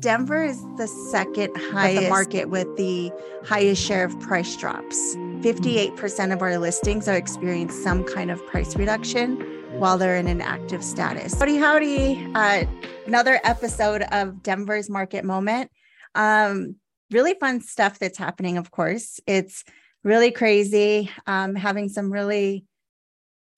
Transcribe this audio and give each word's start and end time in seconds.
Denver 0.00 0.44
is 0.44 0.62
the 0.76 0.86
second 0.86 1.56
highest 1.56 2.02
the 2.02 2.08
market 2.08 2.50
with 2.50 2.76
the 2.76 3.10
highest 3.44 3.82
share 3.82 4.04
of 4.04 4.18
price 4.20 4.56
drops. 4.56 5.16
58% 5.40 6.32
of 6.32 6.40
our 6.40 6.58
listings 6.58 7.08
are 7.08 7.16
experiencing 7.16 7.82
some 7.82 8.04
kind 8.04 8.30
of 8.30 8.44
price 8.46 8.76
reduction 8.76 9.40
while 9.78 9.98
they're 9.98 10.16
in 10.16 10.28
an 10.28 10.40
active 10.40 10.84
status. 10.84 11.38
Howdy, 11.38 11.56
howdy. 11.56 12.30
Uh, 12.34 12.64
another 13.06 13.40
episode 13.42 14.02
of 14.12 14.42
Denver's 14.42 14.88
Market 14.88 15.24
Moment. 15.24 15.70
Um, 16.14 16.76
really 17.10 17.34
fun 17.34 17.60
stuff 17.60 17.98
that's 17.98 18.18
happening, 18.18 18.56
of 18.56 18.70
course. 18.70 19.18
It's 19.26 19.64
really 20.04 20.30
crazy. 20.30 21.10
Um, 21.26 21.56
having 21.56 21.88
some 21.88 22.12
really 22.12 22.64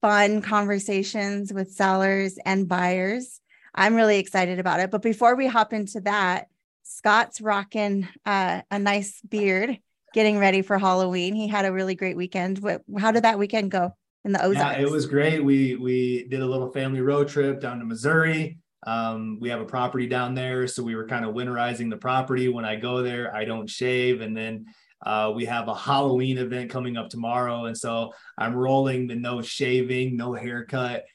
fun 0.01 0.41
conversations 0.41 1.53
with 1.53 1.71
sellers 1.71 2.39
and 2.45 2.67
buyers. 2.67 3.40
I'm 3.73 3.95
really 3.95 4.19
excited 4.19 4.59
about 4.59 4.79
it. 4.79 4.91
But 4.91 5.01
before 5.01 5.35
we 5.35 5.47
hop 5.47 5.73
into 5.73 6.01
that, 6.01 6.47
Scott's 6.83 7.41
rocking 7.41 8.07
uh, 8.25 8.61
a 8.69 8.79
nice 8.79 9.21
beard, 9.21 9.77
getting 10.13 10.39
ready 10.39 10.61
for 10.61 10.77
Halloween. 10.77 11.35
He 11.35 11.47
had 11.47 11.65
a 11.65 11.71
really 11.71 11.95
great 11.95 12.17
weekend. 12.17 12.59
How 12.99 13.11
did 13.11 13.23
that 13.23 13.39
weekend 13.39 13.71
go 13.71 13.95
in 14.25 14.31
the 14.31 14.43
Ozarks? 14.43 14.77
Yeah, 14.77 14.81
it 14.81 14.89
was 14.89 15.05
great. 15.05 15.43
We 15.43 15.75
we 15.75 16.27
did 16.27 16.41
a 16.41 16.45
little 16.45 16.71
family 16.71 17.01
road 17.01 17.27
trip 17.27 17.61
down 17.61 17.79
to 17.79 17.85
Missouri. 17.85 18.57
Um, 18.85 19.37
we 19.39 19.49
have 19.49 19.61
a 19.61 19.65
property 19.65 20.07
down 20.07 20.33
there, 20.33 20.67
so 20.67 20.83
we 20.83 20.95
were 20.95 21.07
kind 21.07 21.23
of 21.23 21.35
winterizing 21.35 21.89
the 21.89 21.97
property. 21.97 22.49
When 22.49 22.65
I 22.65 22.75
go 22.75 23.03
there, 23.03 23.33
I 23.35 23.45
don't 23.45 23.69
shave, 23.69 24.21
and 24.21 24.35
then 24.35 24.65
uh, 25.05 25.31
we 25.35 25.45
have 25.45 25.67
a 25.67 25.75
Halloween 25.75 26.39
event 26.39 26.71
coming 26.71 26.97
up 26.97 27.09
tomorrow, 27.09 27.65
and 27.65 27.77
so 27.77 28.11
I'm 28.37 28.55
rolling 28.55 29.07
the 29.07 29.15
no 29.15 29.41
shaving, 29.41 30.17
no 30.17 30.33
haircut 30.33 31.05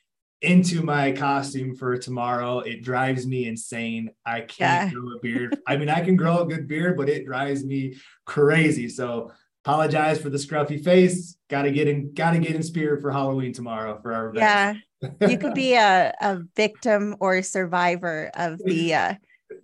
into 0.43 0.83
my 0.83 1.13
costume 1.13 1.75
for 1.75 1.97
tomorrow. 1.97 2.61
It 2.61 2.83
drives 2.83 3.27
me 3.27 3.47
insane. 3.47 4.11
I 4.25 4.41
can't 4.41 4.91
yeah. 4.91 4.91
grow 4.91 5.17
a 5.17 5.21
beard. 5.21 5.59
I 5.67 5.77
mean, 5.77 5.89
I 5.89 6.03
can 6.03 6.17
grow 6.17 6.41
a 6.41 6.47
good 6.47 6.69
beard, 6.69 6.97
but 6.97 7.09
it 7.09 7.25
drives 7.25 7.65
me 7.65 7.97
crazy. 8.25 8.89
So 8.89 9.33
apologize 9.65 10.21
for 10.21 10.31
the 10.31 10.39
scruffy 10.39 10.83
face. 10.83 11.37
Gotta 11.49 11.71
get 11.71 11.89
in, 11.89 12.13
gotta 12.13 12.39
get 12.39 12.55
in 12.55 12.63
spirit 12.63 13.01
for 13.01 13.11
Halloween 13.11 13.53
tomorrow 13.53 13.99
for 14.03 14.13
our. 14.13 14.33
Yeah. 14.35 14.75
you 15.21 15.39
could 15.39 15.55
be 15.55 15.75
a, 15.75 16.13
a 16.21 16.41
victim 16.55 17.17
or 17.21 17.43
survivor 17.43 18.31
of 18.35 18.59
the 18.65 18.95
uh 18.95 19.15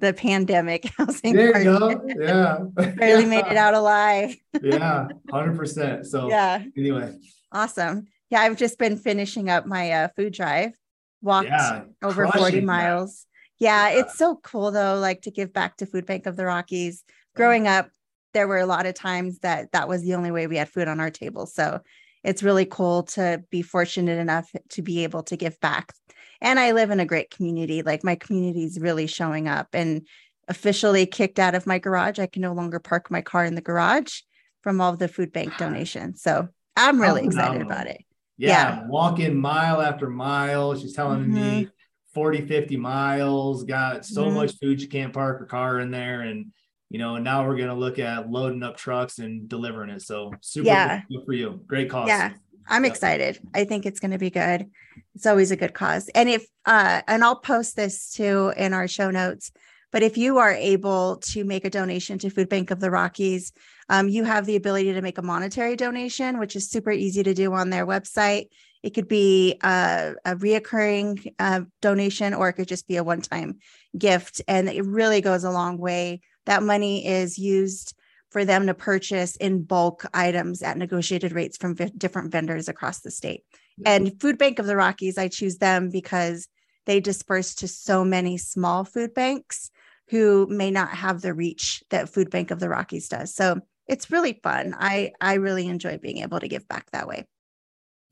the 0.00 0.12
pandemic 0.12 0.90
housing. 0.98 1.34
There 1.34 1.58
you 1.58 1.64
go. 1.64 2.00
Yeah. 2.06 2.58
Barely 2.96 3.24
yeah. 3.24 3.28
made 3.28 3.46
it 3.46 3.56
out 3.56 3.74
alive. 3.74 4.36
yeah, 4.62 5.08
hundred 5.30 5.56
percent. 5.56 6.06
So 6.06 6.28
yeah. 6.28 6.62
Anyway. 6.76 7.14
Awesome 7.54 8.06
yeah, 8.32 8.40
I've 8.40 8.56
just 8.56 8.78
been 8.78 8.96
finishing 8.96 9.50
up 9.50 9.66
my 9.66 9.92
uh, 9.92 10.08
food 10.16 10.32
drive, 10.32 10.72
walked 11.20 11.48
yeah, 11.48 11.82
over 12.02 12.26
40 12.26 12.62
miles. 12.62 13.26
Yeah, 13.58 13.90
yeah, 13.90 14.00
it's 14.00 14.16
so 14.16 14.36
cool 14.42 14.70
though, 14.70 14.98
like 14.98 15.20
to 15.22 15.30
give 15.30 15.52
back 15.52 15.76
to 15.76 15.86
Food 15.86 16.06
Bank 16.06 16.24
of 16.24 16.36
the 16.36 16.46
Rockies. 16.46 17.04
Growing 17.36 17.68
up, 17.68 17.90
there 18.32 18.48
were 18.48 18.56
a 18.56 18.64
lot 18.64 18.86
of 18.86 18.94
times 18.94 19.40
that 19.40 19.72
that 19.72 19.86
was 19.86 20.00
the 20.00 20.14
only 20.14 20.30
way 20.30 20.46
we 20.46 20.56
had 20.56 20.70
food 20.70 20.88
on 20.88 20.98
our 20.98 21.10
table. 21.10 21.44
So 21.44 21.80
it's 22.24 22.42
really 22.42 22.64
cool 22.64 23.02
to 23.02 23.44
be 23.50 23.60
fortunate 23.60 24.18
enough 24.18 24.50
to 24.70 24.80
be 24.80 25.04
able 25.04 25.24
to 25.24 25.36
give 25.36 25.60
back. 25.60 25.92
And 26.40 26.58
I 26.58 26.72
live 26.72 26.90
in 26.90 27.00
a 27.00 27.06
great 27.06 27.30
community. 27.30 27.82
Like 27.82 28.02
my 28.02 28.14
community 28.14 28.64
is 28.64 28.80
really 28.80 29.06
showing 29.06 29.46
up 29.46 29.68
and 29.74 30.08
officially 30.48 31.04
kicked 31.04 31.38
out 31.38 31.54
of 31.54 31.66
my 31.66 31.78
garage. 31.78 32.18
I 32.18 32.26
can 32.26 32.40
no 32.40 32.54
longer 32.54 32.80
park 32.80 33.10
my 33.10 33.20
car 33.20 33.44
in 33.44 33.56
the 33.56 33.60
garage 33.60 34.20
from 34.62 34.80
all 34.80 34.94
of 34.94 34.98
the 34.98 35.08
food 35.08 35.34
bank 35.34 35.54
donations. 35.58 36.22
So 36.22 36.48
I'm 36.78 36.98
really 36.98 37.26
excited 37.26 37.60
about 37.60 37.88
it 37.88 38.02
yeah, 38.36 38.48
yeah. 38.48 38.86
walking 38.86 39.36
mile 39.36 39.80
after 39.80 40.08
mile. 40.08 40.74
She's 40.74 40.94
telling 40.94 41.20
mm-hmm. 41.20 41.34
me 41.34 41.68
40, 42.14 42.46
50 42.46 42.76
miles, 42.76 43.64
got 43.64 44.04
so 44.04 44.24
mm-hmm. 44.24 44.34
much 44.34 44.58
food 44.58 44.80
you 44.80 44.88
can't 44.88 45.12
park 45.12 45.38
her 45.40 45.46
car 45.46 45.80
in 45.80 45.90
there. 45.90 46.22
And, 46.22 46.52
you 46.90 46.98
know, 46.98 47.18
now 47.18 47.46
we're 47.46 47.56
going 47.56 47.68
to 47.68 47.74
look 47.74 47.98
at 47.98 48.30
loading 48.30 48.62
up 48.62 48.76
trucks 48.76 49.18
and 49.18 49.48
delivering 49.48 49.90
it. 49.90 50.02
So 50.02 50.32
super 50.40 50.66
yeah. 50.66 51.02
good 51.10 51.24
for 51.24 51.32
you. 51.32 51.62
Great 51.66 51.90
cause. 51.90 52.08
Yeah. 52.08 52.32
I'm 52.68 52.84
excited. 52.84 53.40
I 53.54 53.64
think 53.64 53.86
it's 53.86 53.98
going 53.98 54.12
to 54.12 54.18
be 54.18 54.30
good. 54.30 54.70
It's 55.14 55.26
always 55.26 55.50
a 55.50 55.56
good 55.56 55.74
cause. 55.74 56.08
And 56.14 56.28
if, 56.28 56.46
uh, 56.64 57.02
and 57.08 57.24
I'll 57.24 57.36
post 57.36 57.76
this 57.76 58.12
too 58.12 58.52
in 58.56 58.72
our 58.72 58.86
show 58.86 59.10
notes. 59.10 59.50
But 59.92 60.02
if 60.02 60.16
you 60.16 60.38
are 60.38 60.52
able 60.52 61.18
to 61.18 61.44
make 61.44 61.64
a 61.64 61.70
donation 61.70 62.18
to 62.18 62.30
Food 62.30 62.48
Bank 62.48 62.70
of 62.70 62.80
the 62.80 62.90
Rockies, 62.90 63.52
um, 63.90 64.08
you 64.08 64.24
have 64.24 64.46
the 64.46 64.56
ability 64.56 64.92
to 64.94 65.02
make 65.02 65.18
a 65.18 65.22
monetary 65.22 65.76
donation, 65.76 66.38
which 66.38 66.56
is 66.56 66.70
super 66.70 66.90
easy 66.90 67.22
to 67.22 67.34
do 67.34 67.52
on 67.52 67.68
their 67.70 67.86
website. 67.86 68.46
It 68.82 68.94
could 68.94 69.06
be 69.06 69.58
a, 69.62 70.14
a 70.24 70.34
reoccurring 70.34 71.34
uh, 71.38 71.60
donation, 71.82 72.32
or 72.34 72.48
it 72.48 72.54
could 72.54 72.68
just 72.68 72.88
be 72.88 72.96
a 72.96 73.04
one 73.04 73.20
time 73.20 73.58
gift. 73.96 74.40
And 74.48 74.68
it 74.68 74.84
really 74.84 75.20
goes 75.20 75.44
a 75.44 75.50
long 75.50 75.76
way. 75.76 76.22
That 76.46 76.62
money 76.62 77.06
is 77.06 77.38
used 77.38 77.94
for 78.30 78.46
them 78.46 78.66
to 78.66 78.74
purchase 78.74 79.36
in 79.36 79.62
bulk 79.62 80.06
items 80.14 80.62
at 80.62 80.78
negotiated 80.78 81.32
rates 81.32 81.58
from 81.58 81.76
v- 81.76 81.92
different 81.96 82.32
vendors 82.32 82.66
across 82.66 83.00
the 83.00 83.10
state. 83.10 83.44
And 83.84 84.18
Food 84.20 84.38
Bank 84.38 84.58
of 84.58 84.66
the 84.66 84.76
Rockies, 84.76 85.18
I 85.18 85.28
choose 85.28 85.58
them 85.58 85.90
because 85.90 86.48
they 86.86 86.98
disperse 86.98 87.54
to 87.56 87.68
so 87.68 88.04
many 88.04 88.38
small 88.38 88.84
food 88.84 89.14
banks 89.14 89.70
who 90.08 90.46
may 90.48 90.70
not 90.70 90.90
have 90.90 91.20
the 91.20 91.34
reach 91.34 91.82
that 91.90 92.08
Food 92.08 92.30
Bank 92.30 92.50
of 92.50 92.60
the 92.60 92.68
Rockies 92.68 93.08
does. 93.08 93.34
So 93.34 93.60
it's 93.86 94.10
really 94.10 94.40
fun. 94.42 94.74
I 94.78 95.12
I 95.20 95.34
really 95.34 95.66
enjoy 95.68 95.98
being 95.98 96.18
able 96.18 96.40
to 96.40 96.48
give 96.48 96.68
back 96.68 96.90
that 96.92 97.08
way. 97.08 97.26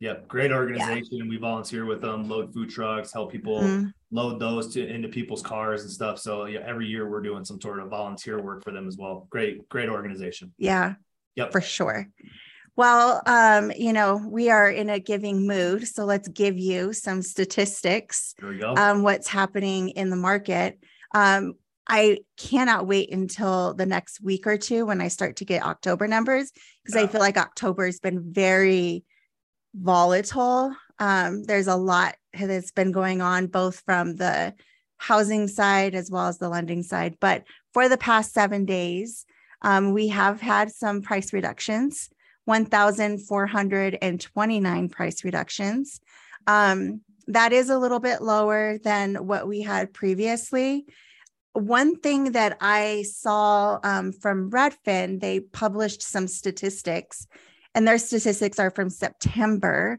Yep, 0.01 0.29
great 0.29 0.51
organization. 0.51 1.19
Yeah. 1.19 1.29
We 1.29 1.37
volunteer 1.37 1.85
with 1.85 2.01
them, 2.01 2.27
load 2.27 2.55
food 2.55 2.71
trucks, 2.71 3.13
help 3.13 3.31
people 3.31 3.61
mm-hmm. 3.61 3.89
load 4.11 4.41
those 4.41 4.73
to 4.73 4.87
into 4.87 5.09
people's 5.09 5.43
cars 5.43 5.83
and 5.83 5.91
stuff. 5.91 6.19
So 6.19 6.47
yeah, 6.47 6.61
every 6.67 6.87
year 6.87 7.09
we're 7.09 7.21
doing 7.21 7.45
some 7.45 7.61
sort 7.61 7.81
of 7.81 7.91
volunteer 7.91 8.41
work 8.41 8.65
for 8.65 8.73
them 8.73 8.89
as 8.89 8.97
well. 8.97 9.27
Great, 9.29 9.69
great 9.69 9.91
organization. 9.91 10.55
Yeah. 10.57 10.95
Yep. 11.37 11.53
For 11.53 11.61
sure. 11.61 12.09
Well, 12.77 13.21
um, 13.27 13.73
you 13.77 13.93
know, 13.93 14.27
we 14.27 14.49
are 14.49 14.71
in 14.71 14.89
a 14.89 14.99
giving 14.99 15.47
mood. 15.47 15.87
So 15.87 16.07
let's 16.07 16.29
give 16.29 16.59
you 16.59 16.95
some 16.95 17.21
statistics. 17.21 18.35
There 18.39 18.49
we 18.49 18.59
go. 18.59 18.75
Um, 18.75 19.03
what's 19.03 19.29
happening 19.29 19.91
in 19.91 20.09
the 20.09 20.17
market. 20.17 20.79
Um, 21.15 21.55
I 21.93 22.19
cannot 22.37 22.87
wait 22.87 23.13
until 23.13 23.75
the 23.75 23.85
next 23.85 24.23
week 24.23 24.47
or 24.47 24.57
two 24.57 24.87
when 24.87 25.01
I 25.01 25.09
start 25.09 25.35
to 25.37 25.45
get 25.45 25.65
October 25.65 26.07
numbers 26.07 26.53
because 26.85 26.95
I 26.95 27.09
feel 27.09 27.21
like 27.21 27.37
October 27.37 27.85
has 27.85 27.99
been 27.99 28.33
very 28.33 29.03
volatile. 29.75 30.73
Um, 31.01 31.43
there's 31.43 31.67
a 31.67 31.75
lot 31.75 32.15
that's 32.33 32.71
been 32.71 32.93
going 32.93 33.21
on 33.21 33.49
both 33.49 33.81
from 33.81 34.15
the 34.15 34.55
housing 34.99 35.49
side 35.49 35.97
as 35.97 36.13
well 36.13 36.29
as 36.29 36.39
the 36.39 36.49
lending 36.49 36.85
side. 36.85 37.17
But 37.21 37.43
for 37.75 37.89
the 37.89 37.99
past 37.99 38.33
seven 38.33 38.67
days, 38.67 39.27
um, 39.63 39.93
we 39.93 40.07
have 40.09 40.41
had 40.41 40.71
some 40.71 41.03
price 41.03 41.33
reductions 41.33 42.09
1,429 42.45 44.89
price 44.91 45.25
reductions. 45.25 46.01
Um, 46.47 47.01
that 47.27 47.53
is 47.53 47.69
a 47.69 47.79
little 47.79 47.99
bit 47.99 48.23
lower 48.23 48.79
than 48.79 49.27
what 49.27 49.49
we 49.49 49.63
had 49.63 49.93
previously 49.93 50.87
one 51.53 51.97
thing 51.97 52.33
that 52.33 52.57
I 52.61 53.03
saw 53.03 53.79
um, 53.83 54.13
from 54.13 54.51
Redfin, 54.51 55.21
they 55.21 55.41
published 55.41 56.03
some 56.03 56.29
statistics, 56.29 57.27
and 57.75 57.87
their 57.87 57.99
statistics 57.99 58.59
are 58.59 58.71
from 58.71 58.91
September. 58.91 59.99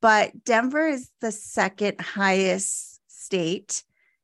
But 0.00 0.44
Denver 0.44 0.86
is 0.86 1.10
the 1.20 1.32
second 1.32 2.00
highest 2.00 3.00
state 3.08 3.82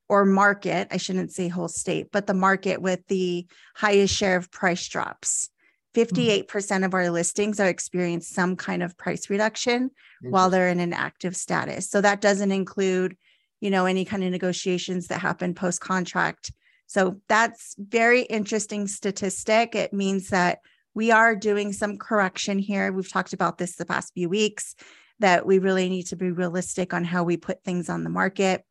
or 0.09 0.25
market. 0.25 0.89
I 0.91 0.97
shouldn't 0.99 1.33
say 1.33 1.49
whole 1.49 1.69
state, 1.69 2.09
but 2.13 2.27
the 2.27 2.35
market 2.35 2.81
with 2.81 3.07
the 3.09 3.47
highest 3.75 4.15
share 4.15 4.37
of 4.37 4.51
price 4.51 4.87
drops. 4.89 5.49
58% 5.95 6.47
mm-hmm. 6.47 6.85
of 6.85 6.95
our 6.95 7.11
listings 7.11 7.61
are 7.61 7.69
experiencing 7.69 8.35
some 8.35 8.57
kind 8.57 8.83
of 8.83 8.97
price 8.97 9.31
reduction 9.31 9.91
while 10.23 10.51
they're 10.51 10.69
in 10.69 10.81
an 10.81 10.93
active 10.93 11.37
status. 11.37 11.89
So 11.89 12.01
that 12.01 12.21
doesn't 12.21 12.51
include, 12.51 13.17
you 13.61 13.71
know, 13.71 13.87
any 13.87 14.05
kind 14.05 14.25
of 14.25 14.31
negotiations 14.31 15.07
that 15.09 15.21
happen 15.21 15.55
post 15.55 15.81
contract 15.81 16.53
so 16.87 17.21
that's 17.29 17.75
very 17.79 18.23
interesting 18.23 18.87
statistic. 18.87 19.75
It 19.75 19.93
means 19.93 20.29
that 20.29 20.59
we 20.95 21.11
are 21.11 21.35
doing 21.35 21.73
some 21.73 21.99
correction 21.99 22.59
here. 22.59 22.93
We've 22.93 23.11
talked 23.11 23.33
about 23.33 23.59
this 23.59 23.77
the 23.77 23.85
past 23.85 24.13
few 24.15 24.29
weeks 24.29 24.77
that 25.19 25.47
we 25.47 25.59
really 25.59 25.89
need 25.89 26.07
to 26.09 26.17
be 26.17 26.31
realistic 26.31 26.93
on 26.93 27.05
how 27.05 27.25
we 27.25 27.37
put 27.37 27.63
things 27.63 27.89
on 27.89 28.05
the 28.05 28.11
market. 28.11 28.65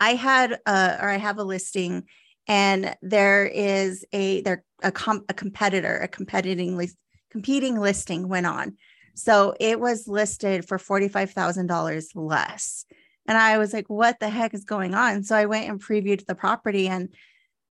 I 0.00 0.14
had 0.14 0.52
or 0.66 1.08
I 1.08 1.18
have 1.18 1.38
a 1.38 1.44
listing 1.44 2.04
and 2.46 2.94
there 3.00 3.46
is 3.46 4.04
a 4.12 4.42
there 4.42 4.64
a, 4.82 4.92
com- 4.92 5.24
a 5.28 5.34
competitor, 5.34 5.96
a 5.96 6.08
competing 6.08 6.76
list, 6.76 6.96
competing 7.30 7.78
listing 7.78 8.28
went 8.28 8.46
on. 8.46 8.76
So 9.14 9.54
it 9.60 9.78
was 9.78 10.08
listed 10.08 10.66
for 10.66 10.76
$45,000 10.76 12.04
less. 12.14 12.84
And 13.26 13.38
I 13.38 13.58
was 13.58 13.72
like, 13.72 13.88
what 13.88 14.20
the 14.20 14.28
heck 14.28 14.54
is 14.54 14.64
going 14.64 14.94
on? 14.94 15.22
So 15.22 15.34
I 15.36 15.46
went 15.46 15.68
and 15.68 15.82
previewed 15.82 16.26
the 16.26 16.34
property 16.34 16.88
and 16.88 17.08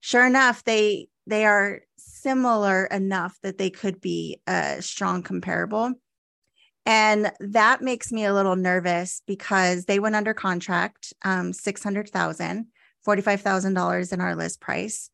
sure 0.01 0.25
enough, 0.25 0.63
they 0.63 1.07
they 1.27 1.45
are 1.45 1.81
similar 1.97 2.85
enough 2.85 3.37
that 3.43 3.57
they 3.57 3.69
could 3.69 4.01
be 4.01 4.41
a 4.47 4.81
strong 4.81 5.23
comparable. 5.23 5.93
And 6.85 7.31
that 7.39 7.81
makes 7.81 8.11
me 8.11 8.25
a 8.25 8.33
little 8.33 8.55
nervous 8.55 9.21
because 9.27 9.85
they 9.85 9.99
went 9.99 10.15
under 10.15 10.33
contract, 10.33 11.13
um, 11.23 11.53
600,000, 11.53 12.65
$45,000 13.07 14.13
in 14.13 14.21
our 14.21 14.35
list 14.35 14.59
price. 14.59 15.11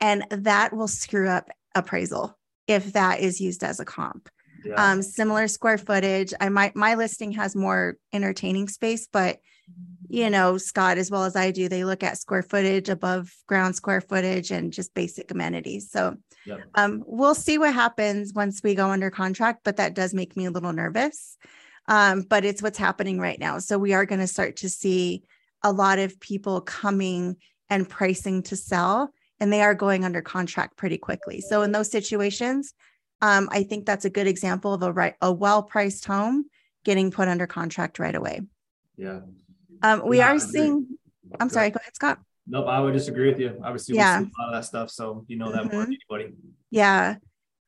And 0.00 0.24
that 0.30 0.72
will 0.72 0.88
screw 0.88 1.28
up 1.28 1.50
appraisal 1.74 2.38
if 2.68 2.92
that 2.92 3.20
is 3.20 3.40
used 3.40 3.64
as 3.64 3.80
a 3.80 3.84
comp. 3.84 4.28
Yeah. 4.64 4.74
Um, 4.76 5.02
similar 5.02 5.48
square 5.48 5.78
footage. 5.78 6.32
I 6.40 6.48
might 6.48 6.76
my 6.76 6.94
listing 6.94 7.32
has 7.32 7.56
more 7.56 7.96
entertaining 8.12 8.68
space, 8.68 9.08
but 9.10 9.40
you 10.10 10.28
know, 10.28 10.58
Scott, 10.58 10.98
as 10.98 11.10
well 11.10 11.24
as 11.24 11.36
I 11.36 11.50
do, 11.50 11.68
they 11.68 11.84
look 11.84 12.02
at 12.02 12.18
square 12.18 12.42
footage, 12.42 12.88
above 12.88 13.32
ground 13.46 13.76
square 13.76 14.00
footage, 14.00 14.50
and 14.50 14.72
just 14.72 14.92
basic 14.92 15.30
amenities. 15.30 15.90
So 15.90 16.16
yep. 16.44 16.60
um, 16.74 17.04
we'll 17.06 17.34
see 17.34 17.58
what 17.58 17.72
happens 17.72 18.34
once 18.34 18.60
we 18.62 18.74
go 18.74 18.90
under 18.90 19.10
contract, 19.10 19.60
but 19.64 19.76
that 19.76 19.94
does 19.94 20.12
make 20.12 20.36
me 20.36 20.46
a 20.46 20.50
little 20.50 20.72
nervous. 20.72 21.36
Um, 21.86 22.22
but 22.22 22.44
it's 22.44 22.62
what's 22.62 22.78
happening 22.78 23.18
right 23.18 23.38
now. 23.38 23.58
So 23.58 23.78
we 23.78 23.94
are 23.94 24.04
going 24.04 24.20
to 24.20 24.26
start 24.26 24.56
to 24.56 24.68
see 24.68 25.22
a 25.62 25.72
lot 25.72 25.98
of 25.98 26.18
people 26.20 26.60
coming 26.60 27.36
and 27.68 27.88
pricing 27.88 28.42
to 28.44 28.56
sell, 28.56 29.12
and 29.38 29.52
they 29.52 29.62
are 29.62 29.74
going 29.74 30.04
under 30.04 30.22
contract 30.22 30.76
pretty 30.76 30.98
quickly. 30.98 31.40
So 31.40 31.62
in 31.62 31.72
those 31.72 31.90
situations, 31.90 32.74
um, 33.22 33.48
I 33.52 33.62
think 33.62 33.86
that's 33.86 34.04
a 34.04 34.10
good 34.10 34.26
example 34.26 34.74
of 34.74 34.82
a 34.82 34.92
right 34.92 35.14
a 35.20 35.32
well-priced 35.32 36.04
home 36.04 36.46
getting 36.84 37.10
put 37.10 37.28
under 37.28 37.46
contract 37.46 37.98
right 37.98 38.14
away. 38.14 38.40
Yeah. 38.96 39.20
Um, 39.82 40.06
we 40.06 40.18
yeah, 40.18 40.32
are 40.32 40.38
seeing. 40.38 40.86
I'm 41.40 41.48
go 41.48 41.54
sorry. 41.54 41.66
Ahead. 41.66 41.74
Go 41.74 41.80
ahead, 41.80 41.94
Scott. 41.94 42.18
Nope, 42.46 42.66
I 42.66 42.80
would 42.80 42.92
disagree 42.92 43.30
with 43.30 43.38
you. 43.38 43.60
Obviously, 43.64 43.94
yeah. 43.96 44.20
we 44.20 44.26
see 44.26 44.32
a 44.38 44.42
lot 44.42 44.54
of 44.54 44.60
that 44.60 44.66
stuff, 44.66 44.90
so 44.90 45.24
you 45.28 45.36
know 45.36 45.52
that 45.52 45.64
mm-hmm. 45.64 45.76
more 45.76 45.84
than 45.84 45.96
anybody. 46.10 46.34
Yeah. 46.70 47.16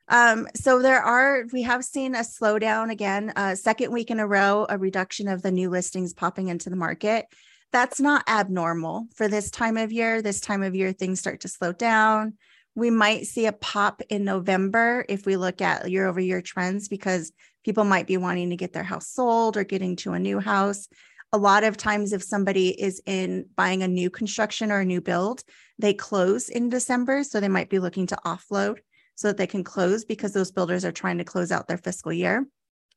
Um, 0.09 0.49
so 0.55 0.83
there 0.83 1.01
are, 1.01 1.45
we 1.53 1.63
have 1.63 1.85
seen 1.85 2.15
a 2.15 2.19
slowdown 2.19 2.91
again, 2.91 3.33
uh, 3.37 3.55
second 3.55 3.93
week 3.93 4.11
in 4.11 4.21
a 4.21 4.27
row, 4.27 4.67
a 4.69 4.77
reduction 4.77 5.29
of 5.29 5.43
the 5.43 5.53
new 5.53 5.71
listings 5.71 6.13
popping 6.13 6.49
into 6.49 6.69
the 6.69 6.77
market. 6.77 7.27
That's 7.71 8.01
not 8.01 8.29
abnormal 8.29 9.07
for 9.15 9.29
this 9.29 9.51
time 9.51 9.77
of 9.77 9.93
year. 9.93 10.21
This 10.21 10.41
time 10.41 10.63
of 10.63 10.75
year, 10.75 10.93
things 10.93 11.21
start 11.21 11.41
to 11.41 11.49
slow 11.49 11.73
down. 11.73 12.35
We 12.75 12.91
might 12.91 13.27
see 13.27 13.47
a 13.47 13.53
pop 13.53 14.03
in 14.11 14.25
November 14.25 15.05
if 15.09 15.25
we 15.25 15.37
look 15.37 15.63
at 15.63 15.91
year 15.91 16.07
over 16.07 16.21
year 16.21 16.43
trends 16.43 16.89
because 16.89 17.33
people 17.65 17.85
might 17.85 18.07
be 18.07 18.17
wanting 18.17 18.51
to 18.51 18.57
get 18.57 18.73
their 18.73 18.83
house 18.83 19.09
sold 19.09 19.57
or 19.57 19.65
getting 19.65 19.97
to 19.97 20.13
a 20.13 20.19
new 20.19 20.41
house. 20.41 20.89
A 21.33 21.39
lot 21.39 21.65
of 21.65 21.77
times, 21.77 22.13
if 22.13 22.23
somebody 22.23 22.69
is 22.81 23.01
in 23.07 23.47
buying 23.57 23.83
a 23.83 23.89
new 23.89 24.11
construction 24.11 24.71
or 24.71 24.81
a 24.81 24.85
new 24.85 25.01
build, 25.01 25.43
they 25.79 25.95
close 25.95 26.49
in 26.49 26.69
December. 26.69 27.25
So 27.25 27.41
they 27.41 27.49
might 27.49 27.71
be 27.71 27.79
looking 27.79 28.07
to 28.09 28.19
offload 28.25 28.79
so 29.15 29.29
that 29.29 29.37
they 29.37 29.47
can 29.47 29.65
close 29.65 30.05
because 30.05 30.33
those 30.33 30.51
builders 30.51 30.85
are 30.85 30.93
trying 30.93 31.19
to 31.19 31.25
close 31.25 31.51
out 31.51 31.69
their 31.69 31.79
fiscal 31.79 32.13
year. 32.13 32.47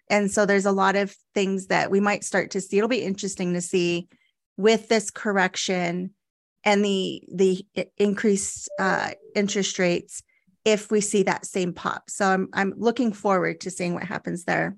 And 0.10 0.32
so 0.32 0.46
there's 0.46 0.66
a 0.66 0.72
lot 0.72 0.96
of 0.96 1.16
things 1.34 1.68
that 1.68 1.90
we 1.90 2.00
might 2.00 2.24
start 2.24 2.52
to 2.52 2.62
see. 2.62 2.78
It'll 2.78 2.90
be 2.90 3.04
interesting 3.04 3.54
to 3.54 3.62
see 3.62 4.08
with 4.58 4.88
this 4.88 5.10
correction 5.10 6.12
and 6.64 6.84
the 6.84 7.24
the 7.34 7.66
increased 7.98 8.70
uh, 8.80 9.12
interest 9.36 9.80
rates 9.80 10.24
if 10.64 10.90
we 10.90 11.00
see 11.00 11.24
that 11.24 11.46
same 11.46 11.74
pop. 11.74 12.10
So 12.10 12.26
I'm 12.26 12.50
I'm 12.54 12.74
looking 12.76 13.14
forward 13.14 13.62
to 13.62 13.72
seeing 13.72 13.94
what 13.94 14.04
happens 14.04 14.44
there. 14.44 14.76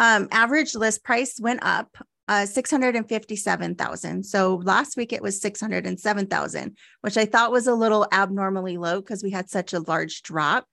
Um, 0.00 0.28
average 0.32 0.74
list 0.74 1.04
price 1.04 1.38
went 1.38 1.62
up 1.62 1.94
uh, 2.26 2.46
657,000. 2.46 4.24
So 4.24 4.62
last 4.64 4.96
week 4.96 5.12
it 5.12 5.20
was 5.20 5.42
607,000, 5.42 6.76
which 7.02 7.18
I 7.18 7.26
thought 7.26 7.52
was 7.52 7.66
a 7.66 7.74
little 7.74 8.06
abnormally 8.10 8.78
low 8.78 9.00
because 9.00 9.22
we 9.22 9.30
had 9.30 9.50
such 9.50 9.74
a 9.74 9.80
large 9.80 10.22
drop. 10.22 10.64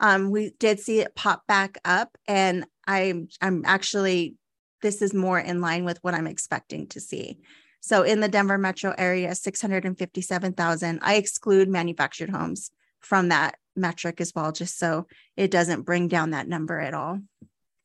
Um, 0.00 0.30
we 0.30 0.52
did 0.58 0.80
see 0.80 1.00
it 1.00 1.14
pop 1.14 1.46
back 1.46 1.76
up, 1.84 2.16
and 2.26 2.64
I'm 2.86 3.28
I'm 3.42 3.64
actually 3.66 4.36
this 4.80 5.02
is 5.02 5.12
more 5.12 5.38
in 5.38 5.60
line 5.60 5.84
with 5.84 5.98
what 6.00 6.14
I'm 6.14 6.26
expecting 6.26 6.86
to 6.88 7.00
see. 7.00 7.36
So 7.80 8.02
in 8.02 8.20
the 8.20 8.28
Denver 8.28 8.56
metro 8.56 8.94
area, 8.96 9.34
657,000. 9.34 11.00
I 11.02 11.16
exclude 11.16 11.68
manufactured 11.68 12.30
homes 12.30 12.70
from 13.00 13.28
that 13.28 13.56
metric 13.76 14.22
as 14.22 14.32
well, 14.34 14.52
just 14.52 14.78
so 14.78 15.06
it 15.36 15.50
doesn't 15.50 15.82
bring 15.82 16.08
down 16.08 16.30
that 16.30 16.48
number 16.48 16.80
at 16.80 16.94
all. 16.94 17.18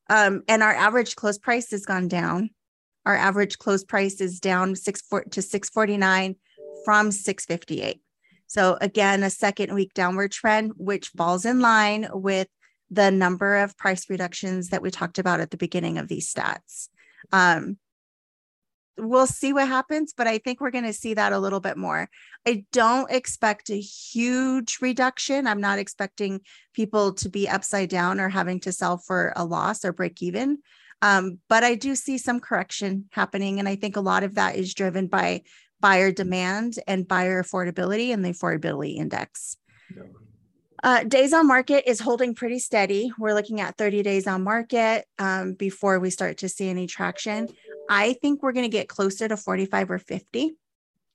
Um, 0.10 0.44
and 0.48 0.62
our 0.62 0.74
average 0.74 1.16
close 1.16 1.38
price 1.38 1.72
has 1.72 1.86
gone 1.86 2.08
down. 2.08 2.52
Our 3.06 3.16
average 3.16 3.58
close 3.58 3.84
price 3.84 4.22
is 4.22 4.40
down 4.40 4.76
six 4.76 5.02
to 5.32 5.42
649 5.42 6.36
from 6.84 7.12
658. 7.12 8.02
So 8.48 8.78
again, 8.82 9.24
a 9.24 9.30
second 9.30 9.74
week 9.74 9.94
downward 9.94 10.32
trend, 10.32 10.74
which 10.78 11.10
falls 11.10 11.46
in 11.46 11.60
line 11.60 12.08
with 12.12 12.48
the 12.92 13.12
number 13.12 13.58
of 13.58 13.78
price 13.78 14.10
reductions 14.10 14.70
that 14.70 14.82
we 14.82 14.92
talked 14.92 15.18
about 15.18 15.40
at 15.40 15.52
the 15.52 15.58
beginning 15.58 15.98
of 15.98 16.08
these 16.08 16.32
stats. 16.32 16.90
Um, 17.32 17.78
we'll 18.98 19.28
see 19.28 19.54
what 19.54 19.68
happens, 19.68 20.14
but 20.16 20.28
I 20.28 20.38
think 20.38 20.62
we're 20.62 20.72
going 20.72 20.86
to 20.86 20.94
see 20.94 21.14
that 21.14 21.34
a 21.34 21.40
little 21.40 21.60
bit 21.60 21.78
more. 21.78 22.10
I 22.48 22.66
don't 22.72 23.12
expect 23.12 23.70
a 23.70 23.80
huge 23.80 24.78
reduction. 24.82 25.48
I'm 25.48 25.62
not 25.62 25.80
expecting 25.80 26.42
people 26.74 27.14
to 27.16 27.30
be 27.30 27.50
upside 27.50 27.90
down 27.90 28.20
or 28.20 28.30
having 28.30 28.60
to 28.62 28.72
sell 28.72 28.98
for 28.98 29.34
a 29.36 29.46
loss 29.46 29.84
or 29.84 29.94
break 29.94 30.22
even. 30.22 30.60
Um, 31.02 31.40
but 31.50 31.64
I 31.64 31.76
do 31.76 31.96
see 31.96 32.18
some 32.18 32.40
correction 32.40 33.06
happening. 33.12 33.60
And 33.60 33.68
I 33.68 33.76
think 33.76 33.98
a 33.98 34.02
lot 34.02 34.24
of 34.24 34.36
that 34.36 34.56
is 34.56 34.74
driven 34.74 35.08
by 35.08 35.42
buyer 35.82 36.12
demand 36.12 36.80
and 36.88 37.08
buyer 37.08 37.44
affordability 37.44 38.14
and 38.14 38.24
the 38.24 38.30
affordability 38.30 38.96
index. 38.96 39.58
Yeah. 39.96 40.04
Uh, 40.84 41.04
days 41.04 41.34
on 41.34 41.48
market 41.48 41.90
is 41.90 42.00
holding 42.00 42.36
pretty 42.36 42.60
steady. 42.60 43.12
We're 43.18 43.34
looking 43.34 43.60
at 43.60 43.76
30 43.76 44.04
days 44.04 44.28
on 44.28 44.44
market 44.44 45.06
um, 45.18 45.54
before 45.54 46.00
we 46.00 46.12
start 46.12 46.38
to 46.40 46.50
see 46.50 46.70
any 46.70 46.86
traction. 46.86 47.48
I 47.90 48.14
think 48.14 48.42
we're 48.42 48.52
going 48.52 48.66
to 48.66 48.78
get 48.78 48.90
closer 48.90 49.28
to 49.28 49.38
45 49.38 49.92
or 49.92 50.00
50 50.00 50.56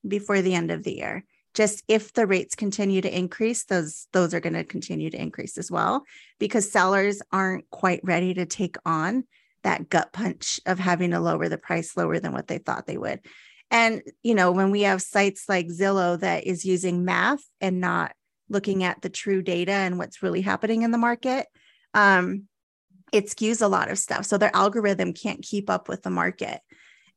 before 0.07 0.41
the 0.41 0.53
end 0.53 0.71
of 0.71 0.83
the 0.83 0.95
year. 0.95 1.25
Just 1.53 1.83
if 1.87 2.13
the 2.13 2.25
rates 2.25 2.55
continue 2.55 3.01
to 3.01 3.17
increase, 3.17 3.65
those 3.65 4.07
those 4.13 4.33
are 4.33 4.39
going 4.39 4.53
to 4.53 4.63
continue 4.63 5.09
to 5.09 5.21
increase 5.21 5.57
as 5.57 5.69
well 5.69 6.05
because 6.39 6.71
sellers 6.71 7.21
aren't 7.31 7.69
quite 7.69 7.99
ready 8.03 8.33
to 8.33 8.45
take 8.45 8.77
on 8.85 9.25
that 9.63 9.89
gut 9.89 10.13
punch 10.13 10.59
of 10.65 10.79
having 10.79 11.11
to 11.11 11.19
lower 11.19 11.49
the 11.49 11.57
price 11.57 11.97
lower 11.97 12.19
than 12.19 12.33
what 12.33 12.47
they 12.47 12.57
thought 12.57 12.87
they 12.87 12.97
would. 12.97 13.19
And, 13.69 14.01
you 14.21 14.35
know, 14.35 14.51
when 14.51 14.71
we 14.71 14.81
have 14.81 15.01
sites 15.01 15.45
like 15.47 15.67
Zillow 15.67 16.19
that 16.19 16.45
is 16.45 16.65
using 16.65 17.05
math 17.05 17.43
and 17.61 17.79
not 17.79 18.13
looking 18.49 18.83
at 18.83 19.01
the 19.01 19.09
true 19.09 19.41
data 19.41 19.71
and 19.71 19.97
what's 19.97 20.21
really 20.21 20.41
happening 20.41 20.81
in 20.81 20.91
the 20.91 20.97
market, 20.97 21.47
um, 21.93 22.47
it 23.11 23.27
skews 23.27 23.61
a 23.61 23.67
lot 23.67 23.91
of 23.91 23.97
stuff. 23.97 24.25
So 24.25 24.37
their 24.37 24.55
algorithm 24.55 25.13
can't 25.13 25.41
keep 25.41 25.69
up 25.69 25.89
with 25.89 26.03
the 26.03 26.09
market. 26.09 26.61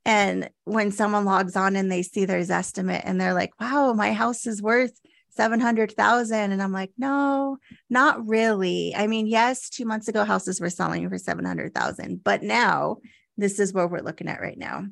And 0.04 0.50
when 0.64 0.92
someone 0.92 1.24
logs 1.24 1.56
on 1.56 1.76
and 1.76 1.90
they 1.90 2.02
see 2.02 2.24
their 2.24 2.38
estimate 2.38 3.02
and 3.04 3.20
they're 3.20 3.34
like, 3.34 3.58
wow, 3.60 3.92
my 3.94 4.12
house 4.12 4.46
is 4.46 4.60
worth 4.60 4.92
700,000. 5.30 6.52
And 6.52 6.62
I'm 6.62 6.72
like, 6.72 6.92
no, 6.98 7.56
not 7.88 8.26
really. 8.26 8.94
I 8.94 9.06
mean, 9.06 9.26
yes, 9.26 9.70
two 9.70 9.84
months 9.84 10.08
ago, 10.08 10.24
houses 10.24 10.60
were 10.60 10.70
selling 10.70 11.08
for 11.08 11.18
700,000, 11.18 12.22
but 12.22 12.42
now 12.42 12.98
this 13.36 13.58
is 13.58 13.72
what 13.72 13.90
we're 13.90 14.00
looking 14.00 14.28
at 14.28 14.40
right 14.40 14.58
now. 14.58 14.84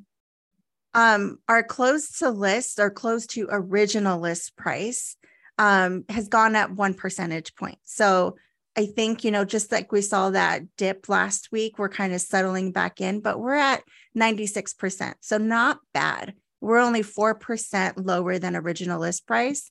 Um, 0.95 1.39
our 1.49 1.63
close 1.63 2.19
to 2.19 2.31
list 2.31 2.79
or 2.79 2.91
close 2.91 3.27
to 3.29 3.49
original 3.51 4.19
list 4.19 4.57
price 4.57 5.17
um, 5.59 6.05
has 6.09 6.29
gone 6.29 6.57
up 6.57 6.71
one 6.71 6.95
percentage 6.95 7.55
point. 7.55 7.79
So 7.85 8.37
I 8.77 8.87
think, 8.87 9.25
you 9.25 9.31
know, 9.31 9.45
just 9.45 9.71
like 9.71 9.93
we 9.93 10.01
saw 10.01 10.31
that 10.31 10.63
dip 10.77 11.09
last 11.09 11.53
week, 11.53 11.79
we're 11.79 11.89
kind 11.89 12.15
of 12.15 12.21
settling 12.21 12.73
back 12.73 13.01
in, 13.01 13.21
but 13.21 13.39
we're 13.39 13.55
at 13.55 13.83
96%. 14.17 15.15
So 15.21 15.39
not 15.39 15.79
bad. 15.93 16.35
We're 16.61 16.79
only 16.79 17.03
4% 17.03 17.93
lower 17.97 18.39
than 18.39 18.57
original 18.57 19.01
list 19.01 19.27
price 19.27 19.71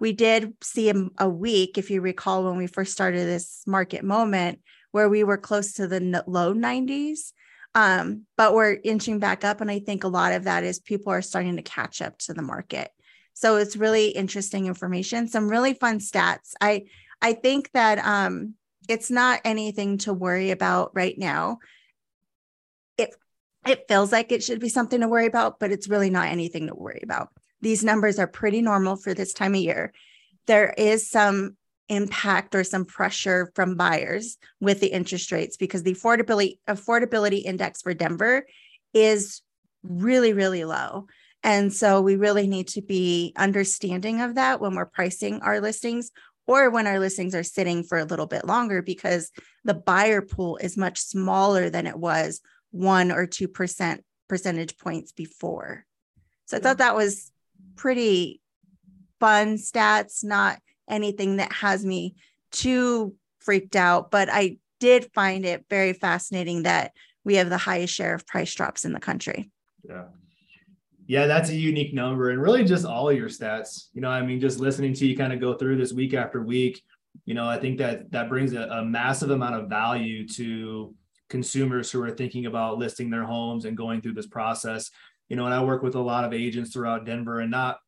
we 0.00 0.12
did 0.14 0.54
see 0.62 0.90
a, 0.90 0.94
a, 1.18 1.28
week, 1.28 1.78
if 1.78 1.90
you 1.90 2.00
recall, 2.00 2.44
when 2.44 2.56
we 2.56 2.66
first 2.66 2.92
started 2.92 3.26
this 3.26 3.62
market 3.66 4.02
moment, 4.02 4.60
where 4.90 5.08
we 5.08 5.22
were 5.22 5.36
close 5.36 5.74
to 5.74 5.86
the 5.86 6.24
low 6.26 6.54
90s. 6.54 7.32
Um, 7.74 8.22
but 8.36 8.54
we're 8.54 8.78
inching 8.82 9.20
back 9.20 9.44
up. 9.44 9.60
And 9.60 9.70
I 9.70 9.78
think 9.78 10.02
a 10.02 10.08
lot 10.08 10.32
of 10.32 10.44
that 10.44 10.64
is 10.64 10.80
people 10.80 11.12
are 11.12 11.22
starting 11.22 11.56
to 11.56 11.62
catch 11.62 12.02
up 12.02 12.18
to 12.20 12.34
the 12.34 12.42
market. 12.42 12.90
So 13.34 13.56
it's 13.56 13.76
really 13.76 14.08
interesting 14.08 14.66
information, 14.66 15.28
some 15.28 15.48
really 15.48 15.74
fun 15.74 16.00
stats. 16.00 16.54
I 16.60 16.86
I 17.22 17.34
think 17.34 17.70
that 17.72 17.98
um, 17.98 18.54
it's 18.88 19.10
not 19.10 19.40
anything 19.44 19.98
to 19.98 20.12
worry 20.12 20.50
about 20.50 20.92
right 20.94 21.16
now. 21.16 21.58
It 22.98 23.14
it 23.66 23.84
feels 23.88 24.10
like 24.10 24.32
it 24.32 24.42
should 24.42 24.60
be 24.60 24.68
something 24.68 25.00
to 25.00 25.08
worry 25.08 25.26
about, 25.26 25.60
but 25.60 25.70
it's 25.70 25.88
really 25.88 26.10
not 26.10 26.28
anything 26.28 26.66
to 26.66 26.74
worry 26.74 27.00
about. 27.02 27.28
These 27.60 27.84
numbers 27.84 28.18
are 28.18 28.26
pretty 28.26 28.62
normal 28.62 28.96
for 28.96 29.12
this 29.12 29.32
time 29.32 29.54
of 29.54 29.60
year. 29.60 29.92
There 30.46 30.74
is 30.76 31.10
some 31.10 31.56
impact 31.88 32.54
or 32.54 32.64
some 32.64 32.84
pressure 32.84 33.50
from 33.54 33.76
buyers 33.76 34.38
with 34.60 34.80
the 34.80 34.86
interest 34.86 35.32
rates 35.32 35.56
because 35.56 35.82
the 35.82 35.94
affordability 35.94 36.58
affordability 36.68 37.42
index 37.44 37.82
for 37.82 37.94
Denver 37.94 38.46
is 38.94 39.42
really 39.82 40.32
really 40.32 40.64
low. 40.64 41.06
And 41.42 41.72
so 41.72 42.02
we 42.02 42.16
really 42.16 42.46
need 42.46 42.68
to 42.68 42.82
be 42.82 43.32
understanding 43.36 44.20
of 44.20 44.34
that 44.34 44.60
when 44.60 44.74
we're 44.74 44.86
pricing 44.86 45.40
our 45.40 45.60
listings 45.60 46.10
or 46.46 46.70
when 46.70 46.86
our 46.86 46.98
listings 46.98 47.34
are 47.34 47.42
sitting 47.42 47.84
for 47.84 47.98
a 47.98 48.04
little 48.04 48.26
bit 48.26 48.44
longer 48.44 48.82
because 48.82 49.30
the 49.64 49.74
buyer 49.74 50.22
pool 50.22 50.56
is 50.56 50.76
much 50.76 50.98
smaller 50.98 51.70
than 51.70 51.86
it 51.86 51.96
was 51.96 52.40
1 52.72 53.12
or 53.12 53.26
2% 53.26 54.00
percentage 54.28 54.78
points 54.78 55.12
before. 55.12 55.84
So 56.46 56.56
I 56.56 56.60
thought 56.60 56.78
that 56.78 56.96
was 56.96 57.30
pretty 57.76 58.40
fun 59.20 59.56
stats, 59.56 60.24
not 60.24 60.58
anything 60.88 61.36
that 61.36 61.52
has 61.52 61.84
me 61.84 62.16
too 62.50 63.14
freaked 63.38 63.76
out, 63.76 64.10
but 64.10 64.28
I 64.30 64.58
did 64.80 65.12
find 65.12 65.44
it 65.44 65.66
very 65.70 65.92
fascinating 65.92 66.64
that 66.64 66.92
we 67.24 67.36
have 67.36 67.50
the 67.50 67.58
highest 67.58 67.94
share 67.94 68.14
of 68.14 68.26
price 68.26 68.52
drops 68.54 68.84
in 68.84 68.92
the 68.92 69.00
country. 69.00 69.50
Yeah. 69.88 70.04
Yeah, 71.10 71.26
that's 71.26 71.50
a 71.50 71.56
unique 71.56 71.92
number 71.92 72.30
and 72.30 72.40
really 72.40 72.62
just 72.62 72.86
all 72.86 73.10
of 73.10 73.16
your 73.16 73.28
stats. 73.28 73.86
You 73.94 74.00
know, 74.00 74.10
I 74.10 74.22
mean, 74.22 74.38
just 74.38 74.60
listening 74.60 74.94
to 74.94 75.06
you 75.08 75.16
kind 75.16 75.32
of 75.32 75.40
go 75.40 75.54
through 75.54 75.76
this 75.76 75.92
week 75.92 76.14
after 76.14 76.40
week, 76.40 76.80
you 77.24 77.34
know, 77.34 77.48
I 77.48 77.58
think 77.58 77.78
that 77.78 78.12
that 78.12 78.28
brings 78.28 78.52
a, 78.52 78.68
a 78.68 78.84
massive 78.84 79.30
amount 79.30 79.56
of 79.56 79.68
value 79.68 80.24
to 80.28 80.94
consumers 81.28 81.90
who 81.90 82.00
are 82.00 82.12
thinking 82.12 82.46
about 82.46 82.78
listing 82.78 83.10
their 83.10 83.24
homes 83.24 83.64
and 83.64 83.76
going 83.76 84.00
through 84.00 84.12
this 84.12 84.28
process. 84.28 84.92
You 85.28 85.34
know, 85.34 85.46
and 85.46 85.52
I 85.52 85.64
work 85.64 85.82
with 85.82 85.96
a 85.96 86.00
lot 86.00 86.24
of 86.24 86.32
agents 86.32 86.72
throughout 86.72 87.06
Denver, 87.06 87.40
and 87.40 87.50
not 87.50 87.78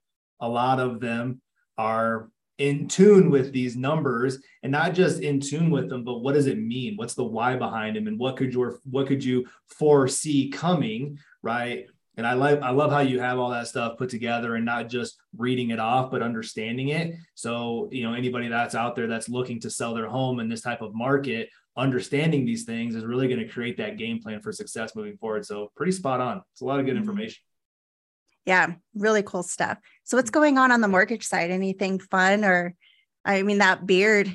a 0.40 0.48
lot 0.48 0.80
of 0.80 0.98
them 0.98 1.40
are 1.78 2.28
in 2.58 2.88
tune 2.88 3.30
with 3.30 3.52
these 3.52 3.76
numbers 3.76 4.38
and 4.64 4.72
not 4.72 4.94
just 4.94 5.20
in 5.22 5.40
tune 5.40 5.70
with 5.70 5.88
them 5.88 6.04
but 6.04 6.18
what 6.18 6.34
does 6.34 6.46
it 6.46 6.58
mean 6.58 6.96
what's 6.96 7.14
the 7.14 7.24
why 7.24 7.56
behind 7.56 7.96
them 7.96 8.06
and 8.06 8.18
what 8.18 8.36
could 8.36 8.52
your 8.52 8.78
what 8.90 9.06
could 9.06 9.24
you 9.24 9.44
foresee 9.66 10.50
coming 10.50 11.18
right 11.42 11.86
and 12.16 12.26
i 12.26 12.32
like 12.34 12.60
i 12.62 12.70
love 12.70 12.90
how 12.90 13.00
you 13.00 13.20
have 13.20 13.38
all 13.38 13.50
that 13.50 13.66
stuff 13.66 13.96
put 13.96 14.08
together 14.08 14.54
and 14.54 14.64
not 14.64 14.88
just 14.88 15.16
reading 15.36 15.70
it 15.70 15.78
off 15.78 16.10
but 16.10 16.22
understanding 16.22 16.88
it 16.88 17.14
so 17.34 17.88
you 17.90 18.02
know 18.02 18.14
anybody 18.14 18.48
that's 18.48 18.74
out 18.74 18.94
there 18.94 19.06
that's 19.06 19.28
looking 19.28 19.60
to 19.60 19.70
sell 19.70 19.94
their 19.94 20.08
home 20.08 20.40
in 20.40 20.48
this 20.48 20.62
type 20.62 20.82
of 20.82 20.94
market 20.94 21.48
understanding 21.76 22.44
these 22.44 22.64
things 22.64 22.94
is 22.94 23.04
really 23.04 23.28
going 23.28 23.40
to 23.40 23.48
create 23.48 23.78
that 23.78 23.96
game 23.96 24.20
plan 24.20 24.40
for 24.40 24.52
success 24.52 24.94
moving 24.94 25.16
forward 25.16 25.44
so 25.44 25.70
pretty 25.74 25.92
spot 25.92 26.20
on 26.20 26.42
it's 26.52 26.60
a 26.60 26.64
lot 26.64 26.78
of 26.78 26.86
good 26.86 26.94
mm-hmm. 26.94 27.02
information 27.02 27.42
yeah, 28.44 28.72
really 28.94 29.22
cool 29.22 29.42
stuff. 29.42 29.78
So 30.04 30.16
what's 30.16 30.30
going 30.30 30.58
on 30.58 30.72
on 30.72 30.80
the 30.80 30.88
mortgage 30.88 31.26
side? 31.26 31.50
Anything 31.50 31.98
fun 31.98 32.44
or 32.44 32.74
I 33.24 33.42
mean 33.42 33.58
that 33.58 33.86
beard 33.86 34.34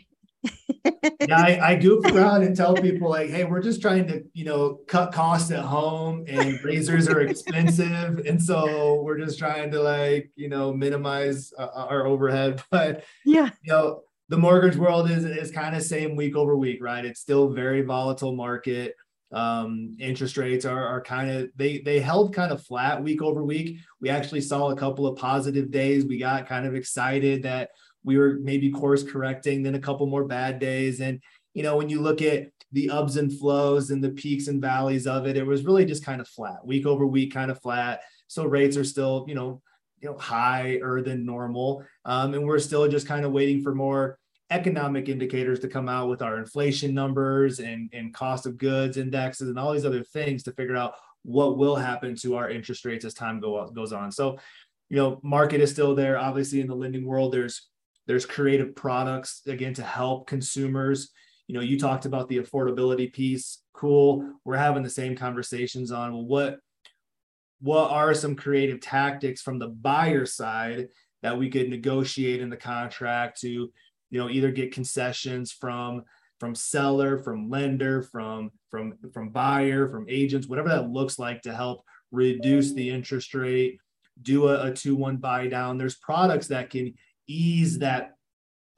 yeah, 1.27 1.41
I, 1.41 1.59
I, 1.61 1.75
goof 1.81 2.05
around 2.05 2.43
and 2.43 2.55
tell 2.55 2.75
people 2.75 3.09
like, 3.09 3.29
hey, 3.29 3.43
we're 3.43 3.61
just 3.61 3.81
trying 3.81 4.07
to, 4.07 4.23
you 4.33 4.45
know, 4.45 4.79
cut 4.87 5.13
costs 5.13 5.51
at 5.51 5.63
home 5.63 6.25
and 6.27 6.63
razors 6.63 7.07
are 7.07 7.21
expensive. 7.21 8.19
And 8.25 8.41
so 8.41 9.01
we're 9.01 9.17
just 9.17 9.39
trying 9.39 9.71
to 9.71 9.81
like, 9.81 10.31
you 10.35 10.49
know, 10.49 10.73
minimize 10.73 11.53
uh, 11.57 11.67
our 11.73 12.05
overhead. 12.05 12.61
But 12.71 13.03
yeah, 13.25 13.49
you 13.63 13.71
know, 13.71 14.01
the 14.29 14.37
mortgage 14.37 14.75
world 14.75 15.09
is 15.09 15.23
is 15.23 15.51
kind 15.51 15.75
of 15.75 15.81
same 15.81 16.15
week 16.15 16.35
over 16.35 16.55
week, 16.55 16.83
right? 16.83 17.03
It's 17.03 17.19
still 17.19 17.49
very 17.49 17.81
volatile 17.81 18.35
market 18.35 18.93
um, 19.31 19.97
interest 19.99 20.37
rates 20.37 20.65
are, 20.65 20.85
are 20.85 21.01
kind 21.01 21.29
of 21.29 21.49
they 21.55 21.79
they 21.79 21.99
held 21.99 22.33
kind 22.33 22.51
of 22.51 22.63
flat 22.63 23.03
week 23.03 23.21
over 23.21 23.43
week 23.43 23.79
we 23.99 24.09
actually 24.09 24.39
saw 24.39 24.69
a 24.69 24.75
couple 24.75 25.05
of 25.05 25.17
positive 25.17 25.69
days 25.69 26.05
we 26.05 26.17
got 26.17 26.47
kind 26.47 26.65
of 26.65 26.75
excited 26.75 27.43
that 27.43 27.71
we 28.07 28.17
were 28.17 28.39
maybe 28.41 28.71
course 28.71 29.03
correcting 29.03 29.61
then 29.61 29.75
a 29.75 29.79
couple 29.79 30.07
more 30.07 30.25
bad 30.25 30.59
days 30.59 31.01
and 31.01 31.21
you 31.53 31.61
know 31.61 31.77
when 31.77 31.89
you 31.89 32.01
look 32.01 32.21
at 32.21 32.47
the 32.71 32.89
ups 32.89 33.15
and 33.17 33.37
flows 33.37 33.91
and 33.91 34.03
the 34.03 34.09
peaks 34.09 34.47
and 34.47 34.61
valleys 34.61 35.05
of 35.05 35.27
it 35.27 35.37
it 35.37 35.45
was 35.45 35.65
really 35.65 35.85
just 35.85 36.03
kind 36.03 36.19
of 36.19 36.27
flat 36.27 36.65
week 36.65 36.85
over 36.85 37.05
week 37.05 37.33
kind 37.33 37.51
of 37.51 37.61
flat 37.61 38.01
so 38.27 38.45
rates 38.45 38.77
are 38.77 38.83
still 38.83 39.25
you 39.27 39.35
know 39.35 39.61
you 40.01 40.09
know 40.09 40.17
higher 40.17 41.01
than 41.01 41.25
normal 41.25 41.83
um, 42.05 42.33
and 42.33 42.43
we're 42.43 42.59
still 42.59 42.87
just 42.87 43.07
kind 43.07 43.25
of 43.25 43.31
waiting 43.31 43.61
for 43.61 43.75
more 43.75 44.17
economic 44.49 45.09
indicators 45.09 45.59
to 45.59 45.67
come 45.67 45.89
out 45.89 46.07
with 46.07 46.21
our 46.21 46.37
inflation 46.37 46.93
numbers 46.93 47.59
and, 47.59 47.89
and 47.93 48.13
cost 48.13 48.45
of 48.45 48.57
goods 48.57 48.97
indexes 48.97 49.49
and 49.49 49.59
all 49.59 49.73
these 49.73 49.85
other 49.85 50.03
things 50.03 50.43
to 50.43 50.53
figure 50.53 50.77
out 50.77 50.93
what 51.23 51.57
will 51.57 51.75
happen 51.75 52.15
to 52.15 52.37
our 52.37 52.49
interest 52.49 52.85
rates 52.85 53.03
as 53.03 53.13
time 53.13 53.41
go, 53.41 53.67
goes 53.67 53.91
on. 53.91 54.11
So, 54.11 54.37
you 54.89 54.95
know, 54.95 55.19
market 55.21 55.59
is 55.59 55.71
still 55.71 55.93
there. 55.93 56.17
Obviously, 56.17 56.61
in 56.61 56.67
the 56.67 56.75
lending 56.75 57.05
world, 57.05 57.33
there's 57.33 57.67
there's 58.07 58.25
creative 58.25 58.75
products 58.75 59.41
again 59.45 59.73
to 59.75 59.83
help 59.83 60.27
consumers. 60.27 61.11
You 61.47 61.55
know, 61.55 61.61
you 61.61 61.77
talked 61.77 62.05
about 62.05 62.29
the 62.29 62.39
affordability 62.39 63.11
piece. 63.11 63.61
Cool. 63.73 64.33
We're 64.43 64.57
having 64.57 64.83
the 64.83 64.89
same 64.89 65.15
conversations 65.15 65.91
on 65.91 66.13
well, 66.13 66.25
what 66.25 66.59
what 67.59 67.91
are 67.91 68.13
some 68.13 68.35
creative 68.35 68.79
tactics 68.79 69.41
from 69.41 69.59
the 69.59 69.67
buyer 69.67 70.25
side 70.25 70.87
that 71.23 71.37
we 71.37 71.49
could 71.49 71.69
negotiate 71.69 72.41
in 72.41 72.49
the 72.49 72.57
contract 72.57 73.41
to 73.41 73.49
you 73.49 73.71
know 74.11 74.29
either 74.29 74.51
get 74.51 74.73
concessions 74.73 75.51
from 75.51 76.03
from 76.39 76.53
seller 76.53 77.17
from 77.17 77.49
lender 77.49 78.03
from 78.03 78.51
from 78.69 78.93
from 79.11 79.29
buyer 79.29 79.89
from 79.89 80.05
agents 80.07 80.47
whatever 80.47 80.69
that 80.69 80.89
looks 80.89 81.17
like 81.17 81.41
to 81.41 81.53
help 81.53 81.83
reduce 82.11 82.73
the 82.73 82.89
interest 82.89 83.33
rate 83.33 83.79
do 84.21 84.47
a, 84.47 84.67
a 84.67 84.71
2-1 84.71 85.19
buy 85.19 85.47
down 85.47 85.77
there's 85.77 85.97
products 85.97 86.47
that 86.47 86.69
can 86.69 86.93
ease 87.27 87.79
that 87.79 88.15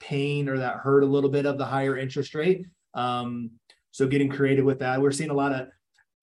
pain 0.00 0.48
or 0.48 0.58
that 0.58 0.76
hurt 0.76 1.02
a 1.02 1.06
little 1.06 1.30
bit 1.30 1.46
of 1.46 1.58
the 1.58 1.64
higher 1.64 1.96
interest 1.96 2.34
rate. 2.34 2.66
Um, 2.94 3.50
so 3.90 4.06
getting 4.06 4.28
creative 4.28 4.64
with 4.64 4.78
that. 4.80 5.00
We're 5.00 5.12
seeing 5.12 5.30
a 5.30 5.34
lot 5.34 5.52
of 5.52 5.68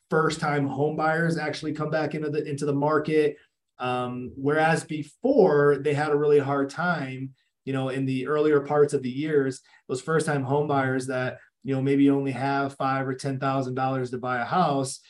first 0.10 0.40
time 0.40 0.68
home 0.68 0.96
buyers 0.96 1.38
actually 1.38 1.74
come 1.74 1.90
back 1.90 2.16
into 2.16 2.30
the 2.30 2.44
into 2.44 2.66
the 2.66 2.74
market. 2.74 3.38
Um, 3.80 4.32
whereas 4.36 4.84
before 4.84 5.78
they 5.78 5.94
had 5.94 6.12
a 6.12 6.18
really 6.18 6.40
hard 6.40 6.70
time 6.70 7.34
you 7.68 7.74
know, 7.74 7.90
in 7.90 8.06
the 8.06 8.28
earlier 8.28 8.62
parts 8.62 8.94
of 8.94 9.04
the 9.04 9.10
years, 9.10 9.60
those 9.90 10.00
first 10.00 10.26
time 10.26 10.42
home 10.42 10.68
buyers 10.68 11.08
that, 11.08 11.40
you 11.66 11.76
know, 11.76 11.82
maybe 11.82 12.10
only 12.10 12.32
have 12.32 12.78
five 12.78 13.06
or 13.06 13.14
ten 13.14 13.42
thousand 13.42 13.76
dollars 13.76 14.10
to 14.12 14.18
buy 14.18 14.38
a 14.38 14.46
house 14.46 15.02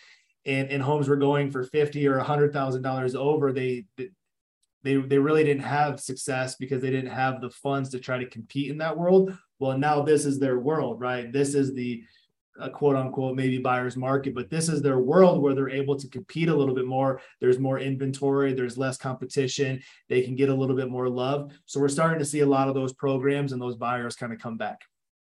and, 0.44 0.72
and 0.72 0.82
homes 0.82 1.08
were 1.08 1.18
going 1.18 1.52
for 1.52 1.64
fifty 1.64 2.08
or 2.08 2.18
a 2.18 2.24
hundred 2.24 2.52
thousand 2.54 2.82
dollars 2.82 3.14
over, 3.14 3.54
they 3.54 3.86
they 4.88 4.96
they 4.96 5.18
really 5.18 5.44
didn't 5.44 5.64
have 5.64 6.00
success 6.00 6.56
because 6.56 6.82
they 6.82 6.90
didn't 6.90 7.12
have 7.12 7.42
the 7.42 7.50
funds 7.50 7.90
to 7.90 8.00
try 8.00 8.18
to 8.18 8.26
compete 8.26 8.72
in 8.72 8.78
that 8.78 8.98
world. 8.98 9.38
Well, 9.60 9.78
now 9.78 10.02
this 10.02 10.24
is 10.24 10.40
their 10.40 10.60
world, 10.60 11.02
right? 11.02 11.32
This 11.32 11.56
is 11.56 11.74
the 11.74 12.04
a 12.60 12.70
quote 12.70 12.96
unquote 12.96 13.36
maybe 13.36 13.58
buyer's 13.58 13.98
market, 13.98 14.34
but 14.34 14.50
this 14.50 14.70
is 14.70 14.82
their 14.82 15.00
world 15.00 15.42
where 15.42 15.54
they're 15.54 15.70
able 15.70 15.98
to 15.98 16.08
compete 16.08 16.48
a 16.48 16.56
little 16.56 16.74
bit 16.74 16.88
more. 16.88 17.20
There's 17.42 17.60
more 17.60 17.80
inventory, 17.80 18.54
there's 18.54 18.78
less 18.78 18.98
competition, 18.98 19.82
they 20.08 20.22
can 20.22 20.38
get 20.38 20.50
a 20.50 20.56
little 20.56 20.76
bit 20.76 20.90
more 20.90 21.10
love. 21.10 21.52
So 21.66 21.82
we're 21.82 21.90
starting 21.90 22.20
to 22.20 22.26
see 22.26 22.40
a 22.40 22.48
lot 22.48 22.70
of 22.70 22.74
those 22.74 22.94
programs 22.94 23.52
and 23.52 23.62
those 23.62 23.76
buyers 23.76 24.16
kind 24.16 24.32
of 24.32 24.40
come 24.40 24.58
back. 24.58 24.82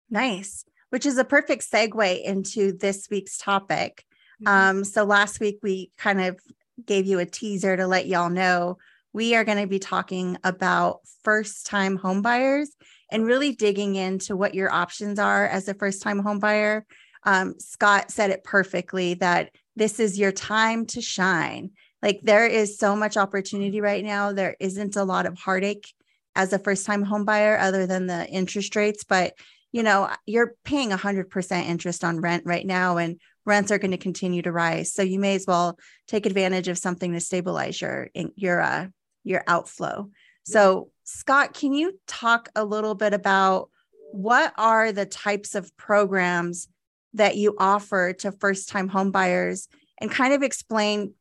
Nice, 0.10 0.66
which 0.90 1.06
is 1.06 1.18
a 1.18 1.24
perfect 1.24 1.72
segue 1.72 2.22
into 2.22 2.78
this 2.78 3.08
week's 3.10 3.38
topic. 3.38 4.04
Mm-hmm. 4.44 4.78
Um, 4.80 4.84
so 4.84 5.06
last 5.06 5.40
week 5.40 5.60
we 5.64 5.92
kind 5.98 6.22
of 6.22 6.38
gave 6.86 7.08
you 7.08 7.20
a 7.20 7.26
teaser 7.26 7.78
to 7.78 7.88
let 7.88 8.08
y'all 8.08 8.30
know 8.30 8.78
we 9.18 9.34
are 9.34 9.44
going 9.44 9.58
to 9.58 9.66
be 9.66 9.80
talking 9.80 10.38
about 10.44 11.00
first 11.24 11.66
time 11.66 11.98
homebuyers 11.98 12.68
and 13.10 13.26
really 13.26 13.52
digging 13.52 13.96
into 13.96 14.36
what 14.36 14.54
your 14.54 14.72
options 14.72 15.18
are 15.18 15.48
as 15.48 15.68
a 15.68 15.74
first 15.74 16.04
time 16.04 16.22
homebuyer. 16.22 16.84
um, 17.24 17.56
Scott 17.58 18.12
said 18.12 18.30
it 18.30 18.44
perfectly 18.44 19.16
that 19.16 19.50
this 19.76 20.00
is 20.00 20.20
your 20.20 20.32
time 20.32 20.86
to 20.86 21.02
shine. 21.02 21.72
Like 22.04 22.20
there 22.22 22.46
is 22.46 22.78
so 22.78 22.96
much 22.96 23.18
opportunity 23.18 23.82
right 23.82 24.06
now. 24.06 24.34
There 24.34 24.56
isn't 24.60 24.96
a 24.96 25.04
lot 25.04 25.26
of 25.26 25.36
heartache 25.36 25.92
as 26.36 26.54
a 26.54 26.60
first 26.60 26.86
time 26.86 27.04
homebuyer 27.04 27.60
other 27.60 27.88
than 27.88 28.06
the 28.06 28.30
interest 28.30 28.76
rates, 28.76 29.04
but 29.04 29.34
you 29.72 29.82
know, 29.82 30.12
you're 30.28 30.54
paying 30.64 30.92
100% 30.92 31.66
interest 31.66 32.04
on 32.04 32.22
rent 32.22 32.44
right 32.46 32.68
now 32.68 32.98
and 32.98 33.20
rents 33.48 33.72
are 33.72 33.80
going 33.80 33.92
to 33.92 33.98
continue 33.98 34.44
to 34.44 34.52
rise. 34.52 34.94
So 34.94 35.02
you 35.02 35.18
may 35.20 35.34
as 35.34 35.46
well 35.48 35.80
take 36.08 36.28
advantage 36.28 36.68
of 36.68 36.78
something 36.78 37.14
to 37.14 37.20
stabilize 37.20 37.82
your 37.82 38.10
your 38.36 38.62
uh, 38.62 38.88
your 39.28 39.44
outflow. 39.48 40.10
So 40.44 40.90
Scott, 41.04 41.54
can 41.54 41.74
you 41.74 42.00
talk 42.08 42.50
a 42.56 42.64
little 42.64 42.96
bit 42.96 43.14
about 43.14 43.70
what 44.12 44.54
are 44.58 44.92
the 44.92 45.06
types 45.06 45.56
of 45.56 45.76
programs 45.78 46.68
that 47.14 47.36
you 47.36 47.56
offer 47.60 48.14
to 48.14 48.32
first 48.32 48.70
time 48.70 48.90
homebuyers 48.90 49.68
and 50.00 50.10
kind 50.10 50.34
of 50.34 50.44
explain 50.44 51.14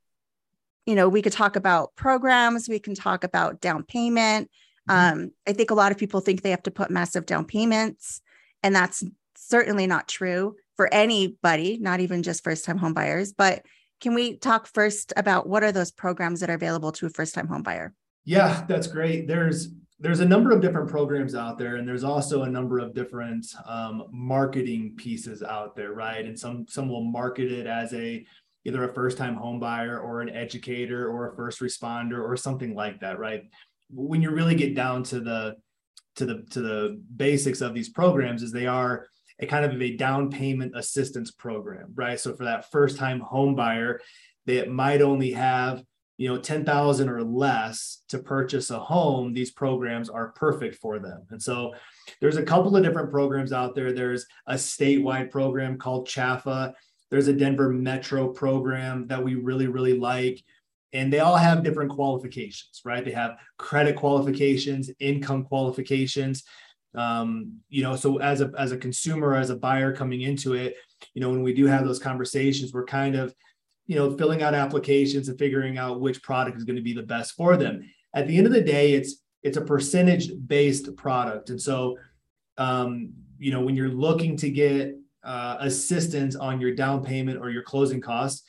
you 0.85 0.95
know 0.95 1.09
we 1.09 1.23
could 1.23 1.33
talk 1.33 1.57
about 1.57 1.95
programs 1.97 2.69
we 2.69 2.79
can 2.79 2.95
talk 2.95 3.25
about 3.25 3.61
down 3.61 3.83
payment 3.83 4.51
mm-hmm. 4.89 5.21
um, 5.21 5.31
i 5.47 5.53
think 5.53 5.71
a 5.71 5.75
lot 5.75 5.93
of 5.93 5.99
people 5.99 6.21
think 6.21 6.43
they 6.43 6.51
have 6.51 6.63
to 6.63 6.71
put 6.71 6.91
massive 6.91 7.27
down 7.27 7.45
payments 7.45 8.21
and 8.63 8.75
that's 8.75 9.05
certainly 9.37 9.87
not 9.87 10.09
true 10.09 10.57
for 10.77 10.93
anybody 10.93 11.79
not 11.81 12.01
even 12.01 12.23
just 12.23 12.45
first 12.45 12.65
time 12.65 12.79
homebuyers. 12.79 13.33
but 13.37 13.65
can 14.01 14.15
we 14.15 14.37
talk 14.37 14.67
first 14.67 15.13
about 15.17 15.49
what 15.49 15.65
are 15.65 15.73
those 15.73 15.91
programs 15.91 16.41
that 16.41 16.51
are 16.51 16.55
available 16.55 16.93
to 16.93 17.07
a 17.07 17.11
first 17.11 17.35
time 17.35 17.49
home 17.49 17.63
buyer 17.63 17.95
yeah 18.27 18.65
that's 18.69 18.89
great. 18.89 19.27
There's 19.27 19.69
there's 19.99 20.21
a 20.21 20.27
number 20.27 20.51
of 20.51 20.61
different 20.61 20.91
programs 20.91 21.35
out 21.35 21.57
there 21.57 21.77
and 21.77 21.89
there's 21.89 22.05
also 22.05 22.43
a 22.43 22.51
number 22.51 22.79
of 22.79 22.93
different 22.93 23.47
um, 23.65 24.05
marketing 24.11 24.93
pieces 24.97 25.43
out 25.43 25.75
there 25.75 25.93
right? 25.93 26.27
And 26.27 26.39
some 26.39 26.67
some 26.69 26.89
will 26.89 27.05
market 27.05 27.51
it 27.51 27.67
as 27.67 27.95
a 27.95 28.27
either 28.67 28.85
a 28.85 28.93
first 28.93 29.17
time 29.17 29.37
home 29.37 29.61
buyer 29.61 30.01
or 30.01 30.21
an 30.21 30.29
educator 30.29 31.09
or 31.09 31.31
a 31.31 31.37
first 31.37 31.61
responder 31.61 32.23
or 32.23 32.37
something 32.37 32.75
like 32.75 33.01
that 33.01 33.19
right? 33.19 33.45
When 33.89 34.21
you 34.21 34.31
really 34.31 34.57
get 34.57 34.75
down 34.75 35.05
to 35.05 35.21
the 35.21 35.57
to 36.17 36.27
the 36.27 36.43
to 36.51 36.61
the 36.61 37.03
basics 37.17 37.61
of 37.61 37.73
these 37.75 37.89
programs 37.89 38.43
is 38.43 38.53
they 38.53 38.67
are 38.67 39.07
a 39.41 39.47
kind 39.47 39.65
of 39.65 39.81
a 39.81 39.97
down 39.97 40.31
payment 40.31 40.73
assistance 40.77 41.31
program 41.31 41.93
right? 41.95 42.19
So 42.19 42.35
for 42.35 42.45
that 42.45 42.71
first 42.71 42.97
time 42.97 43.21
home 43.21 43.55
buyer 43.55 44.01
that 44.47 44.71
might 44.71 45.03
only 45.03 45.33
have 45.33 45.83
you 46.19 46.29
know 46.29 46.39
10,000 46.39 47.09
or 47.09 47.23
less 47.23 48.03
to 48.09 48.19
purchase 48.19 48.71
a 48.71 48.79
home 48.79 49.35
these 49.35 49.51
programs 49.51 50.09
are 50.09 50.33
perfect 50.33 50.77
for 50.77 50.99
them. 50.99 51.23
And 51.31 51.43
so 51.43 51.75
there's 52.21 52.37
a 52.37 52.43
couple 52.43 52.75
of 52.77 52.83
different 52.83 53.11
programs 53.11 53.53
out 53.53 53.75
there. 53.75 53.93
There's 53.93 54.27
a 54.47 54.55
statewide 54.55 55.31
program 55.31 55.79
called 55.79 56.09
CHFA 56.09 56.75
there's 57.11 57.29
a 57.29 57.33
Denver 57.33 57.71
Metro 57.71 58.29
program 58.29 59.07
that 59.09 59.23
we 59.23 59.35
really 59.35 59.67
really 59.67 59.99
like. 59.99 60.43
And 60.93 61.13
they 61.13 61.19
all 61.19 61.37
have 61.37 61.65
different 61.65 61.91
qualifications 61.91 62.81
right? 62.85 63.05
They 63.05 63.13
have 63.13 63.37
credit 63.59 63.97
qualifications 63.97 64.91
income 64.99 65.45
qualifications 65.45 66.45
um, 66.97 67.53
you 67.69 67.83
know 67.83 67.95
so 67.95 68.19
as 68.19 68.41
a 68.41 68.51
as 68.59 68.73
a 68.73 68.77
consumer 68.77 69.35
as 69.35 69.51
a 69.51 69.57
buyer 69.57 69.95
coming 69.95 70.23
into 70.23 70.55
it 70.55 70.75
you 71.15 71.21
know 71.21 71.31
when 71.31 71.43
we 71.43 71.53
do 71.53 71.67
have 71.67 71.85
those 71.85 71.99
conversations 71.99 72.73
we're 72.73 72.85
kind 72.85 73.15
of 73.15 73.35
you 73.87 73.95
know, 73.95 74.17
filling 74.17 74.43
out 74.43 74.55
applications 74.55 75.29
and 75.29 75.39
figuring 75.39 75.79
out 75.79 76.01
which 76.01 76.23
product 76.23 76.57
is 76.57 76.65
going 76.65 76.77
to 76.77 76.83
be 76.83 76.93
the 76.93 77.03
best 77.03 77.35
for 77.35 77.57
them. 77.57 77.89
At 78.15 78.27
the 78.27 78.37
end 78.37 78.47
of 78.47 78.53
the 78.53 78.61
day, 78.61 78.93
it's 78.93 79.23
it's 79.43 79.57
a 79.57 79.63
percentage 79.63 80.33
based 80.47 80.95
product, 80.97 81.51
and 81.51 81.61
so 81.61 81.97
um, 82.59 83.13
you 83.39 83.53
know 83.53 83.61
when 83.61 83.77
you're 83.77 83.89
looking 83.89 84.37
to 84.39 84.51
get 84.51 84.97
uh, 85.23 85.57
assistance 85.61 86.35
on 86.35 86.61
your 86.61 86.75
down 86.75 87.05
payment 87.05 87.39
or 87.39 87.51
your 87.51 87.63
closing 87.63 88.01
costs, 88.01 88.45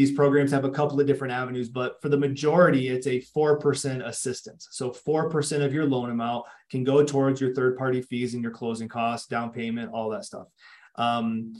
these 0.00 0.12
programs 0.12 0.50
have 0.50 0.64
a 0.64 0.70
couple 0.70 0.98
of 0.98 1.06
different 1.06 1.34
avenues, 1.34 1.68
but 1.68 2.00
for 2.00 2.08
the 2.08 2.16
majority, 2.16 2.88
it's 2.88 3.06
a 3.06 3.20
4% 3.20 4.06
assistance. 4.06 4.68
So 4.70 4.90
4% 4.90 5.62
of 5.62 5.74
your 5.74 5.84
loan 5.84 6.08
amount 6.10 6.46
can 6.70 6.84
go 6.84 7.04
towards 7.04 7.38
your 7.38 7.52
third 7.52 7.76
party 7.76 8.00
fees 8.00 8.32
and 8.32 8.42
your 8.42 8.52
closing 8.52 8.88
costs, 8.88 9.28
down 9.28 9.52
payment, 9.52 9.92
all 9.92 10.08
that 10.08 10.24
stuff. 10.24 10.46
Um, 10.96 11.52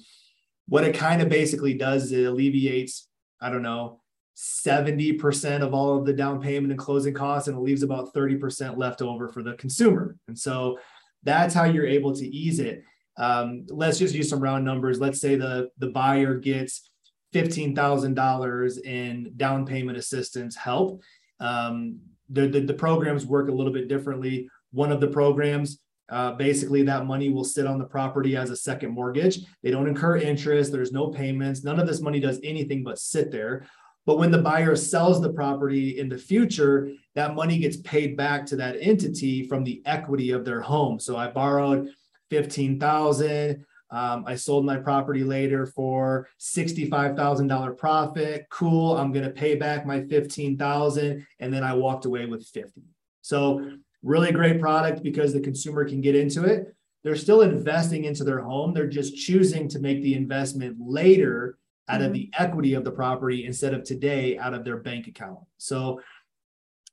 what 0.69 0.85
it 0.85 0.95
kind 0.95 1.21
of 1.21 1.29
basically 1.29 1.75
does 1.75 2.05
is 2.05 2.13
it 2.13 2.25
alleviates 2.25 3.09
I 3.41 3.51
don't 3.51 3.63
know, 3.63 4.01
70% 4.37 5.63
of 5.63 5.75
all 5.75 5.99
of 5.99 6.07
the 6.07 6.13
down 6.13 6.41
payment 6.41 6.73
and 6.73 6.79
closing 6.79 7.15
costs, 7.15 7.49
and 7.49 7.57
it 7.57 7.61
leaves 7.61 7.83
about 7.83 8.15
30% 8.15 8.77
left 8.77 9.03
over 9.03 9.29
for 9.29 9.43
the 9.43 9.55
consumer. 9.55 10.17
And 10.29 10.39
so 10.39 10.79
that's 11.23 11.55
how 11.55 11.65
you're 11.65 11.87
able 11.87 12.15
to 12.15 12.27
ease 12.27 12.61
it. 12.61 12.83
Um, 13.17 13.67
let's 13.69 13.99
just 13.99 14.15
use 14.15 14.29
some 14.29 14.41
round 14.41 14.65
numbers. 14.65 15.01
Let's 15.01 15.21
say 15.21 15.37
the, 15.37 15.71
the 15.79 15.89
buyer 15.89 16.37
gets 16.37 16.90
$15,000 17.35 18.85
in 18.85 19.33
down 19.37 19.67
payment 19.67 19.99
assistance 19.99 20.57
help. 20.57 21.03
Um, 21.39 22.01
the, 22.29 22.49
the, 22.49 22.61
the 22.61 22.75
programs 22.75 23.27
work 23.27 23.49
a 23.49 23.53
little 23.53 23.73
bit 23.73 23.89
differently. 23.89 24.49
One 24.73 24.93
of 24.93 25.01
the 25.01 25.09
programs 25.09 25.81
uh, 26.11 26.33
basically, 26.33 26.83
that 26.83 27.07
money 27.07 27.31
will 27.31 27.45
sit 27.45 27.67
on 27.67 27.79
the 27.79 27.85
property 27.85 28.37
as 28.37 28.51
a 28.51 28.57
second 28.57 28.91
mortgage. 28.91 29.39
They 29.63 29.71
don't 29.71 29.87
incur 29.87 30.17
interest, 30.17 30.73
there's 30.73 30.93
no 30.93 31.09
payments. 31.09 31.63
None 31.63 31.79
of 31.79 31.87
this 31.87 32.01
money 32.01 32.19
does 32.19 32.41
anything 32.43 32.83
but 32.83 32.99
sit 32.99 33.31
there. 33.31 33.67
But 34.07 34.19
when 34.19 34.33
the 34.33 34.43
buyer 34.43 34.75
sells 34.75 35.21
the 35.21 35.33
property 35.33 36.01
in 36.01 36.09
the 36.09 36.19
future, 36.19 36.91
that 37.15 37.37
money 37.37 37.59
gets 37.59 37.77
paid 37.77 38.17
back 38.17 38.45
to 38.47 38.57
that 38.57 38.77
entity 38.81 39.47
from 39.47 39.63
the 39.63 39.83
equity 39.85 40.33
of 40.33 40.45
their 40.45 40.61
home. 40.61 40.99
So 40.99 41.17
I 41.17 41.29
borrowed 41.29 41.89
15,000. 42.31 43.65
Um, 43.91 44.25
I 44.27 44.37
sold 44.37 44.65
my 44.65 44.77
property 44.77 45.25
later 45.25 45.67
for 45.67 46.29
$65,000 46.41 47.77
profit. 47.77 48.47
Cool. 48.51 48.97
I'm 48.97 49.13
going 49.13 49.25
to 49.25 49.31
pay 49.31 49.57
back 49.57 49.85
my 49.85 50.03
15,000 50.03 51.27
and 51.41 51.53
then 51.53 51.65
I 51.65 51.75
walked 51.75 52.05
away 52.05 52.27
with 52.27 52.47
50. 52.47 52.83
So 53.23 53.79
Really 54.03 54.33
great 54.33 54.61
product 54.61 55.03
because 55.03 55.33
the 55.33 55.41
consumer 55.41 55.87
can 55.87 56.01
get 56.01 56.17
into 56.17 56.45
it. 56.45 56.75
They're 57.05 57.17
still 57.17 57.43
investing 57.43 58.05
into 58.05 58.25
their 58.25 58.41
home. 58.41 58.73
They're 58.73 58.87
just 58.87 59.17
choosing 59.17 59.69
to 59.69 59.79
make 59.79 60.03
the 60.03 60.15
investment 60.15 60.77
later 60.81 61.59
out 61.89 61.99
mm-hmm. 61.99 62.07
of 62.07 62.13
the 62.13 62.31
equity 62.39 62.75
of 62.75 62.85
the 62.85 62.91
property 62.91 63.45
instead 63.45 63.75
of 63.75 63.85
today 63.85 64.39
out 64.39 64.55
of 64.55 64.65
their 64.65 64.79
bank 64.79 65.07
account. 65.07 65.41
So 65.59 66.01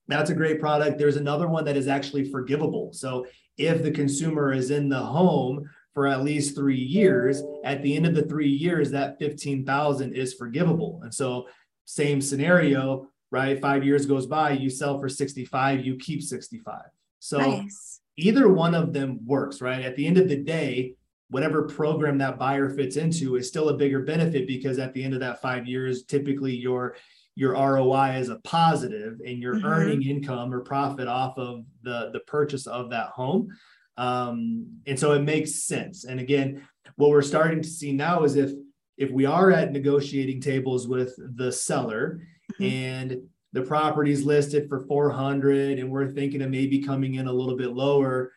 that's 0.09 0.29
a 0.29 0.35
great 0.35 0.59
product. 0.59 0.97
There's 0.97 1.17
another 1.17 1.47
one 1.47 1.65
that 1.65 1.77
is 1.77 1.87
actually 1.87 2.29
forgivable. 2.29 2.91
So 2.93 3.25
if 3.57 3.83
the 3.83 3.91
consumer 3.91 4.51
is 4.53 4.69
in 4.69 4.89
the 4.89 4.99
home 4.99 5.69
for 5.97 6.05
at 6.05 6.23
least 6.23 6.55
three 6.55 6.77
years, 6.77 7.41
at 7.63 7.81
the 7.81 7.95
end 7.95 8.05
of 8.05 8.13
the 8.13 8.21
three 8.21 8.51
years, 8.51 8.91
that 8.91 9.17
15,000 9.17 10.13
is 10.13 10.35
forgivable. 10.35 10.99
And 11.01 11.11
so 11.11 11.47
same 11.85 12.21
scenario, 12.21 13.07
right? 13.31 13.59
Five 13.59 13.83
years 13.83 14.05
goes 14.05 14.27
by, 14.27 14.51
you 14.51 14.69
sell 14.69 14.99
for 14.99 15.09
65, 15.09 15.83
you 15.83 15.95
keep 15.95 16.21
65. 16.21 16.81
So 17.17 17.39
nice. 17.39 18.01
either 18.15 18.47
one 18.47 18.75
of 18.75 18.93
them 18.93 19.21
works, 19.25 19.59
right? 19.59 19.83
At 19.83 19.95
the 19.95 20.05
end 20.05 20.19
of 20.19 20.29
the 20.29 20.35
day, 20.35 20.93
whatever 21.31 21.63
program 21.63 22.19
that 22.19 22.37
buyer 22.37 22.69
fits 22.69 22.95
into 22.95 23.35
is 23.35 23.47
still 23.47 23.69
a 23.69 23.77
bigger 23.77 24.01
benefit 24.01 24.45
because 24.45 24.77
at 24.77 24.93
the 24.93 25.03
end 25.03 25.15
of 25.15 25.19
that 25.21 25.41
five 25.41 25.65
years, 25.65 26.03
typically 26.03 26.55
your 26.55 26.95
your 27.33 27.53
ROI 27.53 28.17
is 28.19 28.29
a 28.29 28.39
positive 28.43 29.19
and 29.25 29.39
you're 29.39 29.55
mm-hmm. 29.55 29.65
earning 29.65 30.03
income 30.03 30.53
or 30.53 30.59
profit 30.59 31.07
off 31.07 31.39
of 31.39 31.65
the 31.81 32.11
the 32.13 32.19
purchase 32.27 32.67
of 32.67 32.91
that 32.91 33.09
home. 33.09 33.49
Um, 33.97 34.79
and 34.85 34.99
so 34.99 35.13
it 35.13 35.23
makes 35.23 35.63
sense. 35.63 36.05
And 36.05 36.19
again, 36.19 36.67
what 36.95 37.09
we're 37.09 37.21
starting 37.21 37.61
to 37.61 37.67
see 37.67 37.91
now 37.91 38.23
is 38.23 38.35
if 38.35 38.51
if 38.97 39.11
we 39.11 39.25
are 39.25 39.51
at 39.51 39.71
negotiating 39.71 40.41
tables 40.41 40.87
with 40.87 41.13
the 41.35 41.51
seller 41.51 42.21
mm-hmm. 42.53 42.63
and 42.63 43.21
the 43.53 43.61
property's 43.61 44.23
listed 44.23 44.67
for 44.67 44.85
400 44.87 45.79
and 45.79 45.89
we're 45.89 46.09
thinking 46.09 46.41
of 46.41 46.49
maybe 46.49 46.81
coming 46.81 47.15
in 47.15 47.27
a 47.27 47.33
little 47.33 47.55
bit 47.55 47.73
lower 47.73 48.31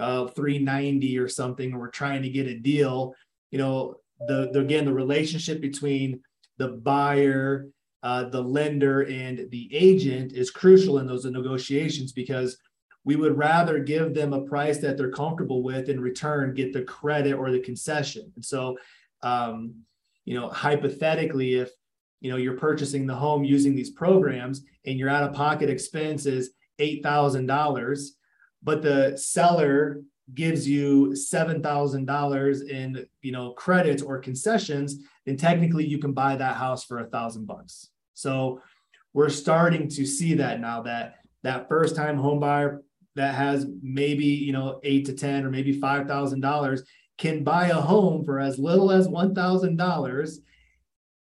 uh 0.00 0.26
390 0.28 1.18
or 1.18 1.28
something 1.28 1.70
and 1.70 1.80
we're 1.80 1.90
trying 1.90 2.22
to 2.22 2.28
get 2.28 2.46
a 2.46 2.58
deal 2.58 3.14
you 3.50 3.58
know 3.58 3.96
the, 4.26 4.50
the 4.52 4.60
again 4.60 4.84
the 4.84 4.92
relationship 4.92 5.60
between 5.60 6.20
the 6.58 6.68
buyer 6.68 7.66
uh, 8.02 8.24
the 8.24 8.40
lender 8.40 9.02
and 9.06 9.48
the 9.50 9.68
agent 9.74 10.32
is 10.32 10.50
crucial 10.50 10.98
in 10.98 11.06
those 11.06 11.24
negotiations 11.24 12.12
because 12.12 12.58
we 13.04 13.16
would 13.16 13.36
rather 13.36 13.78
give 13.78 14.14
them 14.14 14.32
a 14.32 14.42
price 14.42 14.78
that 14.78 14.96
they're 14.96 15.10
comfortable 15.10 15.62
with 15.62 15.88
in 15.88 16.00
return 16.00 16.54
get 16.54 16.72
the 16.72 16.82
credit 16.82 17.34
or 17.34 17.50
the 17.50 17.60
concession. 17.60 18.32
And 18.34 18.44
so 18.44 18.76
um, 19.22 19.74
you 20.24 20.38
know 20.38 20.48
hypothetically 20.48 21.54
if 21.54 21.70
you 22.20 22.30
know 22.30 22.36
you're 22.36 22.56
purchasing 22.56 23.06
the 23.06 23.14
home 23.14 23.44
using 23.44 23.74
these 23.74 23.90
programs 23.90 24.62
and 24.86 24.98
your 24.98 25.08
out 25.08 25.24
of 25.24 25.34
pocket 25.34 25.68
expense 25.68 26.26
is 26.26 26.50
$8000 26.80 28.08
but 28.62 28.82
the 28.82 29.16
seller 29.16 30.00
gives 30.32 30.66
you 30.66 31.08
$7000 31.08 32.68
in 32.68 33.06
you 33.22 33.32
know 33.32 33.52
credits 33.52 34.02
or 34.02 34.18
concessions 34.18 34.96
then 35.26 35.36
technically 35.36 35.86
you 35.86 35.98
can 35.98 36.12
buy 36.12 36.36
that 36.36 36.56
house 36.56 36.84
for 36.84 36.98
a 36.98 37.06
thousand 37.06 37.46
bucks. 37.46 37.88
So 38.14 38.60
we're 39.12 39.30
starting 39.30 39.88
to 39.88 40.06
see 40.06 40.34
that 40.34 40.60
now 40.60 40.82
that 40.82 41.16
that 41.42 41.68
first 41.68 41.94
time 41.94 42.16
home 42.16 42.40
buyer 42.40 42.82
that 43.16 43.34
has 43.34 43.66
maybe 43.82 44.26
you 44.26 44.52
know 44.52 44.80
eight 44.82 45.06
to 45.06 45.12
ten 45.12 45.44
or 45.44 45.50
maybe 45.50 45.78
five 45.78 46.06
thousand 46.06 46.40
dollars 46.40 46.82
can 47.16 47.44
buy 47.44 47.68
a 47.68 47.74
home 47.74 48.24
for 48.24 48.40
as 48.40 48.58
little 48.58 48.90
as 48.90 49.08
one 49.08 49.34
thousand 49.34 49.76
dollars 49.76 50.40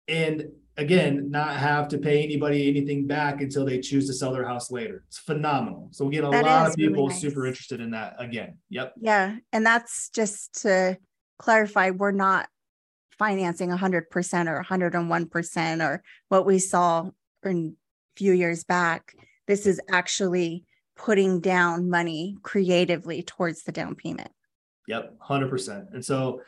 and 0.07 0.47
again, 0.77 1.29
not 1.31 1.55
have 1.55 1.87
to 1.89 1.97
pay 1.97 2.23
anybody 2.23 2.69
anything 2.69 3.07
back 3.07 3.41
until 3.41 3.65
they 3.65 3.79
choose 3.79 4.07
to 4.07 4.13
sell 4.13 4.31
their 4.31 4.45
house 4.45 4.71
later. 4.71 5.03
It's 5.07 5.17
phenomenal. 5.17 5.89
So 5.91 6.05
we 6.05 6.13
get 6.13 6.23
a 6.23 6.29
that 6.29 6.45
lot 6.45 6.67
of 6.67 6.75
people 6.75 6.95
really 6.95 7.09
nice. 7.09 7.21
super 7.21 7.47
interested 7.47 7.81
in 7.81 7.91
that 7.91 8.15
again. 8.19 8.57
Yep. 8.69 8.93
Yeah. 9.01 9.37
And 9.51 9.65
that's 9.65 10.09
just 10.09 10.61
to 10.61 10.97
clarify, 11.39 11.89
we're 11.89 12.11
not 12.11 12.47
financing 13.17 13.69
100% 13.69 14.47
or 14.47 14.63
101% 14.63 15.83
or 15.83 16.03
what 16.29 16.45
we 16.45 16.59
saw 16.59 17.09
in 17.43 17.75
a 17.75 18.19
few 18.19 18.33
years 18.33 18.63
back. 18.63 19.15
This 19.47 19.65
is 19.65 19.81
actually 19.89 20.65
putting 20.97 21.39
down 21.39 21.89
money 21.89 22.37
creatively 22.43 23.23
towards 23.23 23.63
the 23.63 23.71
down 23.71 23.95
payment. 23.95 24.31
Yep, 24.87 25.17
100%. 25.19 25.93
And 25.93 26.03
so 26.03 26.41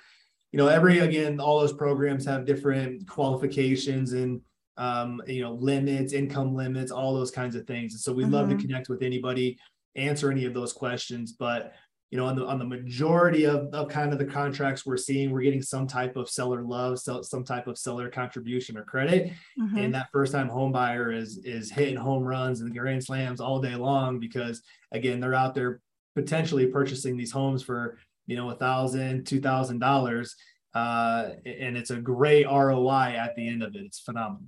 you 0.52 0.58
know, 0.58 0.68
every 0.68 1.00
again, 1.00 1.40
all 1.40 1.60
those 1.60 1.74
programs 1.74 2.26
have 2.26 2.46
different 2.46 3.08
qualifications 3.08 4.14
and 4.14 4.42
um, 4.78 5.22
you 5.28 5.42
know, 5.42 5.54
limits, 5.54 6.14
income 6.14 6.56
limits, 6.56 6.92
all 6.92 7.14
those 7.14 7.32
kinds 7.32 7.56
of 7.56 7.68
things. 7.68 7.94
And 7.94 8.00
so 8.00 8.14
we'd 8.14 8.24
mm-hmm. 8.24 8.34
love 8.34 8.50
to 8.50 8.56
mm-hmm. 8.56 8.66
connect 8.66 8.90
with 8.90 9.04
anybody, 9.04 9.60
answer 9.96 10.32
any 10.32 10.46
of 10.46 10.54
those 10.54 10.72
questions. 10.72 11.34
But 11.34 11.74
you 12.12 12.17
know, 12.17 12.26
on 12.26 12.36
the 12.36 12.45
on 12.45 12.58
the 12.58 12.65
majority 12.65 13.45
of, 13.45 13.74
of 13.74 13.88
kind 13.88 14.12
of 14.12 14.19
the 14.19 14.26
contracts 14.26 14.86
we're 14.86 14.98
seeing, 14.98 15.32
we're 15.32 15.41
getting 15.41 15.62
some 15.62 15.86
type 15.86 16.15
of 16.15 16.30
seller 16.30 16.63
love, 16.63 17.00
so, 17.00 17.22
some 17.22 17.43
type 17.43 17.67
of 17.67 17.78
seller 17.78 18.10
contribution 18.10 18.78
or 18.78 18.84
credit. 18.84 19.32
Mm-hmm. 19.60 19.78
And 19.78 19.93
that 19.93 20.10
first 20.12 20.32
time 20.32 20.50
home 20.50 20.72
buyer 20.72 21.12
is 21.12 21.38
is 21.45 21.72
hitting 21.72 21.95
home 21.95 22.24
runs 22.24 22.62
and 22.62 22.76
grand 22.76 23.04
slams 23.04 23.39
all 23.39 23.62
day 23.62 23.76
long 23.76 24.19
because 24.19 24.62
again, 24.91 25.19
they're 25.19 25.36
out 25.36 25.54
there 25.54 25.82
potentially 26.15 26.65
purchasing 26.65 27.15
these 27.15 27.32
homes 27.32 27.62
for 27.62 27.98
you 28.30 28.36
know, 28.36 28.52
a 28.52 28.56
thousand, 28.56 29.26
two 29.26 29.41
thousand 29.41 29.80
dollars, 29.80 30.36
uh, 30.76 31.30
and 31.45 31.76
it's 31.76 31.89
a 31.89 31.95
great 31.95 32.45
ROI 32.45 33.15
at 33.17 33.36
the 33.36 33.50
end 33.50 33.63
of 33.63 33.76
it. 33.76 33.82
It's 33.82 34.00
phenomenal. 34.00 34.43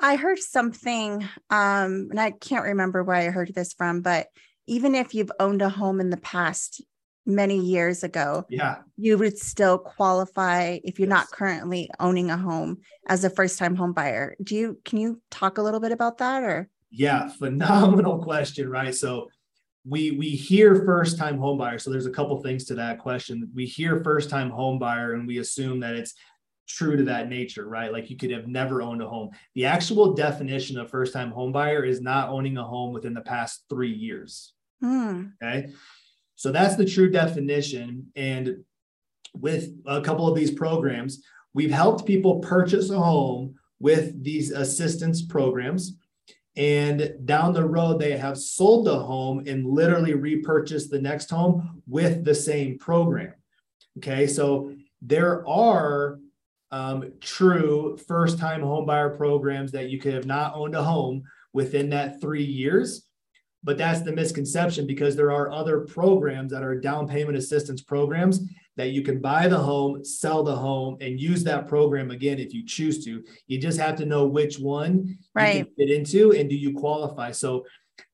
I 0.00 0.16
heard 0.16 0.40
something, 0.40 1.22
um, 1.48 2.08
and 2.10 2.18
I 2.18 2.32
can't 2.32 2.64
remember 2.64 3.04
where 3.04 3.16
I 3.16 3.26
heard 3.26 3.54
this 3.54 3.72
from, 3.72 4.00
but 4.00 4.26
even 4.68 4.94
if 4.94 5.14
you've 5.14 5.32
owned 5.40 5.62
a 5.62 5.68
home 5.68 6.00
in 6.00 6.10
the 6.10 6.16
past, 6.16 6.82
many 7.28 7.58
years 7.58 8.02
ago, 8.02 8.44
yeah, 8.48 8.76
you 8.96 9.18
would 9.18 9.38
still 9.38 9.78
qualify 9.78 10.78
if 10.82 10.98
you're 10.98 11.08
yes. 11.08 11.16
not 11.16 11.30
currently 11.30 11.90
owning 12.00 12.30
a 12.30 12.36
home 12.36 12.78
as 13.06 13.22
a 13.22 13.30
first 13.30 13.58
time 13.58 13.76
home 13.76 13.92
buyer. 13.92 14.34
Do 14.42 14.56
you 14.56 14.80
can 14.84 14.98
you 14.98 15.20
talk 15.30 15.58
a 15.58 15.62
little 15.62 15.78
bit 15.78 15.92
about 15.92 16.18
that 16.18 16.42
or? 16.42 16.68
Yeah, 16.90 17.28
phenomenal 17.38 18.22
question, 18.22 18.68
right? 18.68 18.94
So 18.94 19.28
we 19.86 20.12
we 20.12 20.30
hear 20.30 20.84
first 20.84 21.18
time 21.18 21.38
home 21.38 21.58
buyer. 21.58 21.78
So 21.78 21.90
there's 21.90 22.06
a 22.06 22.10
couple 22.10 22.42
things 22.42 22.64
to 22.66 22.74
that 22.76 22.98
question. 22.98 23.50
We 23.54 23.66
hear 23.66 24.02
first 24.02 24.30
time 24.30 24.50
home 24.50 24.78
buyer 24.78 25.12
and 25.12 25.26
we 25.26 25.38
assume 25.38 25.80
that 25.80 25.94
it's 25.94 26.14
true 26.66 26.96
to 26.96 27.04
that 27.04 27.28
nature, 27.28 27.66
right? 27.66 27.92
Like 27.92 28.10
you 28.10 28.16
could 28.16 28.30
have 28.30 28.46
never 28.46 28.82
owned 28.82 29.02
a 29.02 29.08
home. 29.08 29.30
The 29.54 29.66
actual 29.66 30.14
definition 30.14 30.78
of 30.78 30.90
first 30.90 31.12
time 31.12 31.30
home 31.30 31.52
buyer 31.52 31.84
is 31.84 32.00
not 32.00 32.28
owning 32.28 32.58
a 32.58 32.64
home 32.64 32.92
within 32.92 33.14
the 33.14 33.22
past 33.22 33.64
three 33.70 33.92
years. 33.92 34.52
Hmm. 34.80 35.26
Okay. 35.42 35.68
So 36.36 36.52
that's 36.52 36.76
the 36.76 36.84
true 36.84 37.10
definition. 37.10 38.12
And 38.14 38.64
with 39.34 39.72
a 39.86 40.00
couple 40.00 40.28
of 40.28 40.36
these 40.36 40.50
programs, 40.50 41.22
we've 41.54 41.70
helped 41.70 42.06
people 42.06 42.38
purchase 42.38 42.90
a 42.90 42.98
home 42.98 43.56
with 43.80 44.22
these 44.22 44.50
assistance 44.50 45.22
programs. 45.22 45.96
And 46.56 47.14
down 47.24 47.52
the 47.52 47.64
road, 47.64 48.00
they 48.00 48.16
have 48.16 48.38
sold 48.38 48.86
the 48.86 48.98
home 48.98 49.44
and 49.46 49.66
literally 49.66 50.14
repurchased 50.14 50.90
the 50.90 51.00
next 51.00 51.30
home 51.30 51.82
with 51.86 52.24
the 52.24 52.34
same 52.34 52.78
program. 52.78 53.34
Okay. 53.98 54.26
So 54.26 54.72
there 55.00 55.48
are 55.48 56.18
um, 56.70 57.12
true 57.20 57.96
first 58.06 58.38
time 58.38 58.60
homebuyer 58.60 59.16
programs 59.16 59.72
that 59.72 59.88
you 59.88 59.98
could 60.00 60.14
have 60.14 60.26
not 60.26 60.54
owned 60.54 60.74
a 60.74 60.82
home 60.82 61.22
within 61.52 61.90
that 61.90 62.20
three 62.20 62.44
years. 62.44 63.07
But 63.64 63.76
that's 63.76 64.02
the 64.02 64.12
misconception 64.12 64.86
because 64.86 65.16
there 65.16 65.32
are 65.32 65.50
other 65.50 65.80
programs 65.80 66.52
that 66.52 66.62
are 66.62 66.78
down 66.78 67.08
payment 67.08 67.36
assistance 67.36 67.82
programs 67.82 68.40
that 68.76 68.90
you 68.90 69.02
can 69.02 69.20
buy 69.20 69.48
the 69.48 69.58
home, 69.58 70.04
sell 70.04 70.44
the 70.44 70.54
home, 70.54 70.96
and 71.00 71.20
use 71.20 71.42
that 71.44 71.66
program 71.66 72.12
again 72.12 72.38
if 72.38 72.54
you 72.54 72.64
choose 72.64 73.04
to. 73.04 73.24
You 73.48 73.58
just 73.58 73.80
have 73.80 73.96
to 73.96 74.06
know 74.06 74.26
which 74.26 74.58
one 74.60 75.18
right. 75.34 75.56
you 75.56 75.66
fit 75.76 75.90
into 75.90 76.32
and 76.32 76.48
do 76.48 76.54
you 76.54 76.72
qualify. 76.72 77.32
So 77.32 77.64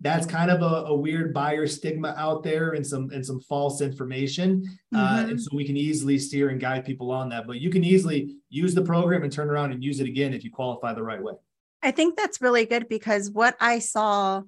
that's 0.00 0.26
kind 0.26 0.50
of 0.50 0.62
a, 0.62 0.86
a, 0.86 0.94
weird 0.94 1.34
buyer 1.34 1.66
stigma 1.66 2.14
out 2.16 2.42
there 2.42 2.70
and 2.70 2.86
some 2.86 3.10
and 3.10 3.24
some 3.24 3.40
false 3.40 3.80
information 3.80 4.64
uh, 4.94 4.98
mm-hmm. 4.98 5.26
uh, 5.26 5.30
and 5.30 5.40
so 5.40 5.50
we 5.54 5.64
can 5.64 5.76
easily 5.76 6.18
steer 6.18 6.48
and 6.48 6.60
guide 6.60 6.84
people 6.84 7.10
on 7.10 7.28
that 7.28 7.46
but 7.46 7.60
you 7.60 7.70
can 7.70 7.84
easily 7.84 8.34
use 8.48 8.74
the 8.74 8.82
program 8.82 9.22
and 9.22 9.32
turn 9.32 9.50
around 9.50 9.72
and 9.72 9.84
use 9.84 10.00
it 10.00 10.06
again 10.06 10.32
if 10.32 10.42
you 10.44 10.50
qualify 10.50 10.94
the 10.94 11.02
right 11.02 11.22
way 11.22 11.34
i 11.82 11.90
think 11.90 12.16
that's 12.16 12.40
really 12.40 12.64
good 12.64 12.88
because 12.88 13.30
what 13.30 13.56
i 13.60 13.78
saw 13.78 14.42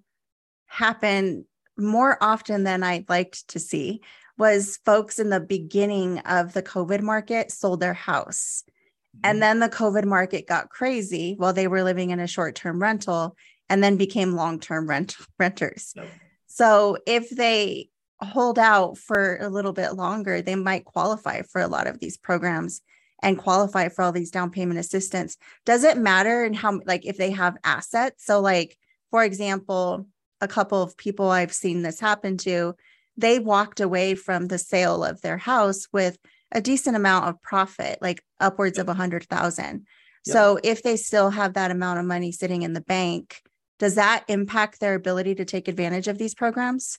happen 0.66 1.44
more 1.76 2.16
often 2.20 2.64
than 2.64 2.82
i'd 2.82 3.08
liked 3.08 3.46
to 3.48 3.58
see 3.58 4.00
was 4.38 4.78
folks 4.84 5.18
in 5.18 5.30
the 5.30 5.40
beginning 5.40 6.18
of 6.20 6.52
the 6.52 6.62
covid 6.62 7.00
market 7.00 7.50
sold 7.50 7.80
their 7.80 7.94
house 7.94 8.62
mm-hmm. 8.66 9.20
and 9.24 9.42
then 9.42 9.60
the 9.60 9.68
covid 9.68 10.04
market 10.04 10.46
got 10.46 10.70
crazy 10.70 11.34
while 11.36 11.52
they 11.52 11.66
were 11.66 11.82
living 11.82 12.10
in 12.10 12.20
a 12.20 12.26
short-term 12.26 12.80
rental 12.80 13.36
and 13.68 13.82
then 13.82 13.96
became 13.96 14.34
long-term 14.34 14.88
rent 14.88 15.16
renters. 15.38 15.92
Yep. 15.96 16.08
So 16.46 16.98
if 17.06 17.30
they 17.30 17.90
hold 18.20 18.58
out 18.58 18.96
for 18.96 19.38
a 19.40 19.48
little 19.48 19.72
bit 19.72 19.94
longer, 19.94 20.40
they 20.40 20.54
might 20.54 20.84
qualify 20.84 21.42
for 21.42 21.60
a 21.60 21.68
lot 21.68 21.86
of 21.86 22.00
these 22.00 22.16
programs 22.16 22.80
and 23.22 23.38
qualify 23.38 23.88
for 23.88 24.02
all 24.02 24.12
these 24.12 24.30
down 24.30 24.50
payment 24.50 24.78
assistance. 24.78 25.36
Does 25.64 25.84
it 25.84 25.98
matter 25.98 26.44
in 26.44 26.54
how 26.54 26.80
like 26.86 27.04
if 27.04 27.16
they 27.16 27.30
have 27.30 27.56
assets? 27.64 28.24
So 28.24 28.40
like 28.40 28.76
for 29.10 29.24
example, 29.24 30.06
a 30.40 30.48
couple 30.48 30.82
of 30.82 30.96
people 30.96 31.30
I've 31.30 31.52
seen 31.52 31.82
this 31.82 32.00
happen 32.00 32.36
to, 32.38 32.74
they 33.16 33.38
walked 33.38 33.80
away 33.80 34.14
from 34.14 34.46
the 34.46 34.58
sale 34.58 35.04
of 35.04 35.20
their 35.22 35.38
house 35.38 35.86
with 35.92 36.18
a 36.52 36.60
decent 36.60 36.96
amount 36.96 37.26
of 37.26 37.42
profit, 37.42 37.98
like 38.00 38.22
upwards 38.40 38.78
of 38.78 38.88
a 38.88 38.94
hundred 38.94 39.24
thousand. 39.24 39.86
Yep. 40.26 40.32
So 40.32 40.58
if 40.62 40.82
they 40.82 40.96
still 40.96 41.30
have 41.30 41.54
that 41.54 41.70
amount 41.70 41.98
of 41.98 42.04
money 42.04 42.32
sitting 42.32 42.62
in 42.62 42.72
the 42.72 42.80
bank, 42.80 43.40
does 43.78 43.96
that 43.96 44.24
impact 44.28 44.80
their 44.80 44.94
ability 44.94 45.34
to 45.36 45.44
take 45.44 45.68
advantage 45.68 46.08
of 46.08 46.18
these 46.18 46.34
programs? 46.34 46.98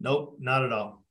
Nope, 0.00 0.36
not 0.40 0.64
at 0.64 0.72
all. 0.72 1.02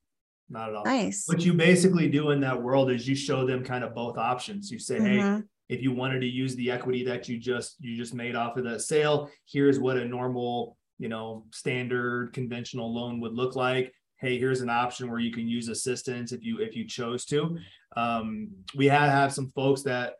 Not 0.49 0.69
at 0.69 0.75
all. 0.75 0.85
Nice. 0.85 1.23
What 1.27 1.43
you 1.43 1.53
basically 1.53 2.09
do 2.09 2.31
in 2.31 2.41
that 2.41 2.61
world 2.61 2.91
is 2.91 3.07
you 3.07 3.15
show 3.15 3.45
them 3.45 3.63
kind 3.63 3.83
of 3.83 3.95
both 3.95 4.17
options. 4.17 4.69
You 4.69 4.77
say, 4.77 4.99
mm-hmm. 4.99 5.37
hey, 5.37 5.43
if 5.69 5.81
you 5.81 5.91
wanted 5.91 6.19
to 6.19 6.27
use 6.27 6.55
the 6.55 6.69
equity 6.69 7.03
that 7.05 7.27
you 7.27 7.39
just 7.39 7.77
you 7.79 7.97
just 7.97 8.13
made 8.13 8.35
off 8.35 8.57
of 8.57 8.65
that 8.65 8.81
sale, 8.81 9.29
here's 9.45 9.79
what 9.79 9.97
a 9.97 10.05
normal, 10.05 10.77
you 10.99 11.09
know, 11.09 11.45
standard 11.51 12.33
conventional 12.33 12.93
loan 12.93 13.19
would 13.21 13.33
look 13.33 13.55
like. 13.55 13.93
Hey, 14.17 14.39
here's 14.39 14.61
an 14.61 14.69
option 14.69 15.09
where 15.09 15.19
you 15.19 15.31
can 15.31 15.47
use 15.47 15.67
assistance 15.67 16.31
if 16.31 16.43
you 16.43 16.59
if 16.59 16.75
you 16.75 16.87
chose 16.87 17.25
to. 17.25 17.57
Um, 17.97 18.49
we 18.75 18.87
had 18.87 19.09
have 19.09 19.33
some 19.33 19.51
folks 19.55 19.83
that 19.83 20.15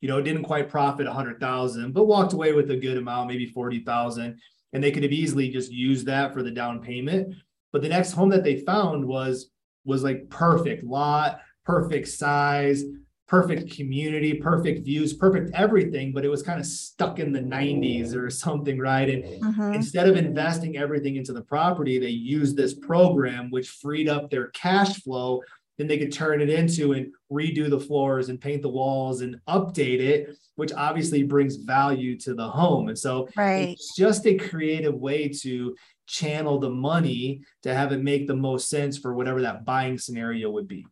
you 0.00 0.08
know, 0.08 0.20
didn't 0.20 0.44
quite 0.44 0.68
profit 0.68 1.06
a 1.06 1.12
hundred 1.12 1.40
thousand, 1.40 1.92
but 1.92 2.06
walked 2.06 2.32
away 2.32 2.52
with 2.52 2.70
a 2.70 2.76
good 2.76 2.96
amount, 2.96 3.28
maybe 3.28 3.46
40,000. 3.46 4.38
And 4.72 4.82
they 4.82 4.90
could 4.90 5.02
have 5.02 5.12
easily 5.12 5.50
just 5.50 5.70
used 5.70 6.06
that 6.06 6.32
for 6.32 6.42
the 6.42 6.50
down 6.50 6.80
payment. 6.80 7.34
But 7.72 7.82
the 7.82 7.88
next 7.88 8.12
home 8.12 8.30
that 8.30 8.42
they 8.42 8.60
found 8.60 9.04
was, 9.04 9.50
was 9.84 10.02
like 10.02 10.28
perfect 10.30 10.84
lot, 10.84 11.40
perfect 11.64 12.08
size, 12.08 12.84
perfect 13.30 13.70
community, 13.70 14.34
perfect 14.34 14.84
views, 14.84 15.12
perfect 15.12 15.52
everything, 15.54 16.10
but 16.12 16.24
it 16.24 16.28
was 16.28 16.42
kind 16.42 16.58
of 16.58 16.66
stuck 16.66 17.20
in 17.20 17.30
the 17.30 17.40
90s 17.40 18.12
or 18.12 18.28
something, 18.28 18.76
right? 18.76 19.08
And 19.08 19.22
mm-hmm. 19.22 19.72
instead 19.72 20.08
of 20.08 20.16
investing 20.16 20.76
everything 20.76 21.14
into 21.14 21.32
the 21.32 21.42
property, 21.42 22.00
they 22.00 22.08
used 22.08 22.56
this 22.56 22.74
program, 22.74 23.48
which 23.50 23.68
freed 23.68 24.08
up 24.08 24.30
their 24.30 24.48
cash 24.48 25.00
flow 25.02 25.42
then 25.78 25.86
they 25.86 25.96
could 25.96 26.12
turn 26.12 26.42
it 26.42 26.50
into 26.50 26.92
and 26.92 27.10
redo 27.32 27.70
the 27.70 27.80
floors 27.80 28.28
and 28.28 28.38
paint 28.38 28.60
the 28.60 28.68
walls 28.68 29.22
and 29.22 29.40
update 29.48 29.98
it 29.98 30.36
which 30.56 30.74
obviously 30.74 31.22
brings 31.22 31.56
value 31.56 32.18
to 32.18 32.34
the 32.34 32.46
home 32.46 32.88
and 32.88 32.98
so 32.98 33.26
right. 33.34 33.70
it's 33.70 33.96
just 33.96 34.26
a 34.26 34.34
creative 34.34 34.94
way 34.94 35.26
to 35.26 35.74
channel 36.06 36.58
the 36.58 36.68
money 36.68 37.40
to 37.62 37.74
have 37.74 37.92
it 37.92 38.02
make 38.02 38.26
the 38.26 38.36
most 38.36 38.68
sense 38.68 38.98
for 38.98 39.14
whatever 39.14 39.40
that 39.40 39.64
buying 39.64 39.96
scenario 39.96 40.50
would 40.50 40.68
be 40.68 40.84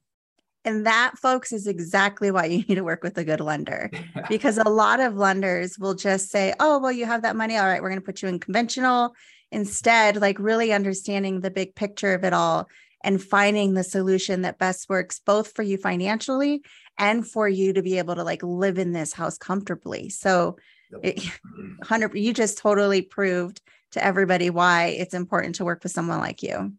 and 0.69 0.85
that, 0.85 1.17
folks, 1.17 1.51
is 1.51 1.67
exactly 1.67 2.31
why 2.31 2.45
you 2.45 2.59
need 2.59 2.75
to 2.75 2.85
work 2.85 3.03
with 3.03 3.17
a 3.17 3.25
good 3.25 3.41
lender 3.41 3.91
because 4.29 4.59
a 4.59 4.69
lot 4.69 5.01
of 5.01 5.17
lenders 5.17 5.79
will 5.79 5.95
just 5.95 6.31
say, 6.31 6.53
oh, 6.61 6.79
well, 6.79 6.93
you 6.93 7.07
have 7.07 7.23
that 7.23 7.37
money. 7.37 7.57
All 7.57 7.65
right, 7.65 7.81
we're 7.81 7.89
going 7.89 8.01
to 8.01 8.05
put 8.05 8.21
you 8.21 8.29
in 8.29 8.39
conventional. 8.39 9.15
Instead, 9.51 10.21
like 10.21 10.39
really 10.39 10.75
understanding 10.75 11.41
the 11.41 11.51
big 11.51 11.75
picture 11.75 12.13
of 12.13 12.23
it 12.23 12.35
all 12.35 12.69
and 13.03 13.23
finding 13.23 13.73
the 13.73 13.83
solution 13.83 14.43
that 14.43 14.59
best 14.59 14.91
works 14.91 15.23
both 15.25 15.53
for 15.53 15.63
you 15.63 15.79
financially 15.79 16.61
and 16.99 17.27
for 17.27 17.49
you 17.49 17.73
to 17.73 17.81
be 17.81 17.97
able 17.97 18.17
to 18.17 18.23
like 18.23 18.43
live 18.43 18.77
in 18.77 18.93
this 18.93 19.15
house 19.15 19.39
comfortably. 19.39 20.11
So 20.11 20.59
it, 21.03 21.25
100 21.79 22.15
you 22.15 22.35
just 22.35 22.59
totally 22.59 23.01
proved 23.01 23.63
to 23.93 24.05
everybody 24.05 24.51
why 24.51 24.89
it's 24.89 25.15
important 25.15 25.55
to 25.55 25.65
work 25.65 25.83
with 25.83 25.93
someone 25.93 26.19
like 26.19 26.43
you. 26.43 26.75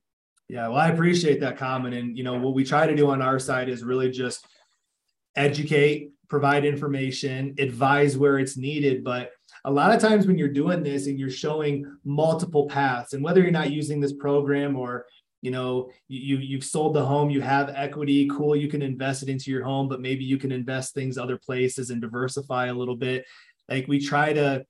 Yeah, 0.50 0.68
well, 0.68 0.78
I 0.78 0.90
appreciate 0.90 1.40
that 1.42 1.58
comment. 1.58 1.94
And 1.94 2.18
you 2.18 2.24
know, 2.24 2.38
what 2.38 2.56
we 2.56 2.64
try 2.64 2.88
to 2.88 2.96
do 2.96 3.10
on 3.12 3.22
our 3.22 3.38
side 3.38 3.70
is 3.70 3.84
really 3.84 4.10
just 4.10 4.46
educate, 5.36 6.12
provide 6.28 6.66
information, 6.66 7.56
advise 7.60 8.18
where 8.18 8.40
it's 8.40 8.58
needed. 8.58 9.04
But 9.04 9.32
a 9.64 9.72
lot 9.72 9.94
of 9.94 10.02
times 10.02 10.26
when 10.26 10.40
you're 10.40 10.48
doing 10.48 10.82
this 10.82 11.06
and 11.06 11.20
you're 11.20 11.30
showing 11.30 11.86
multiple 12.04 12.68
paths, 12.68 13.14
and 13.14 13.24
whether 13.24 13.42
you're 13.42 13.52
not 13.52 13.72
using 13.72 14.00
this 14.00 14.14
program 14.14 14.76
or 14.76 15.06
you 15.42 15.52
know 15.52 15.90
you 16.10 16.38
you've 16.38 16.66
sold 16.66 16.94
the 16.94 17.06
home 17.06 17.30
you 17.30 17.40
have 17.40 17.72
equity 17.74 18.28
cool 18.28 18.58
you 18.58 18.68
can 18.68 18.82
invest 18.82 19.24
it 19.24 19.30
into 19.30 19.50
your 19.50 19.64
home 19.64 19.88
but 19.88 20.02
maybe 20.02 20.26
you 20.26 20.38
can 20.38 20.52
invest 20.52 20.94
things 20.94 21.18
other 21.18 21.38
places 21.38 21.92
and 21.92 22.02
diversify 22.02 22.66
a 22.66 22.74
little 22.74 22.98
bit 22.98 23.24
like 23.70 23.88
we 23.88 24.06
try 24.06 24.34
to 24.34 24.66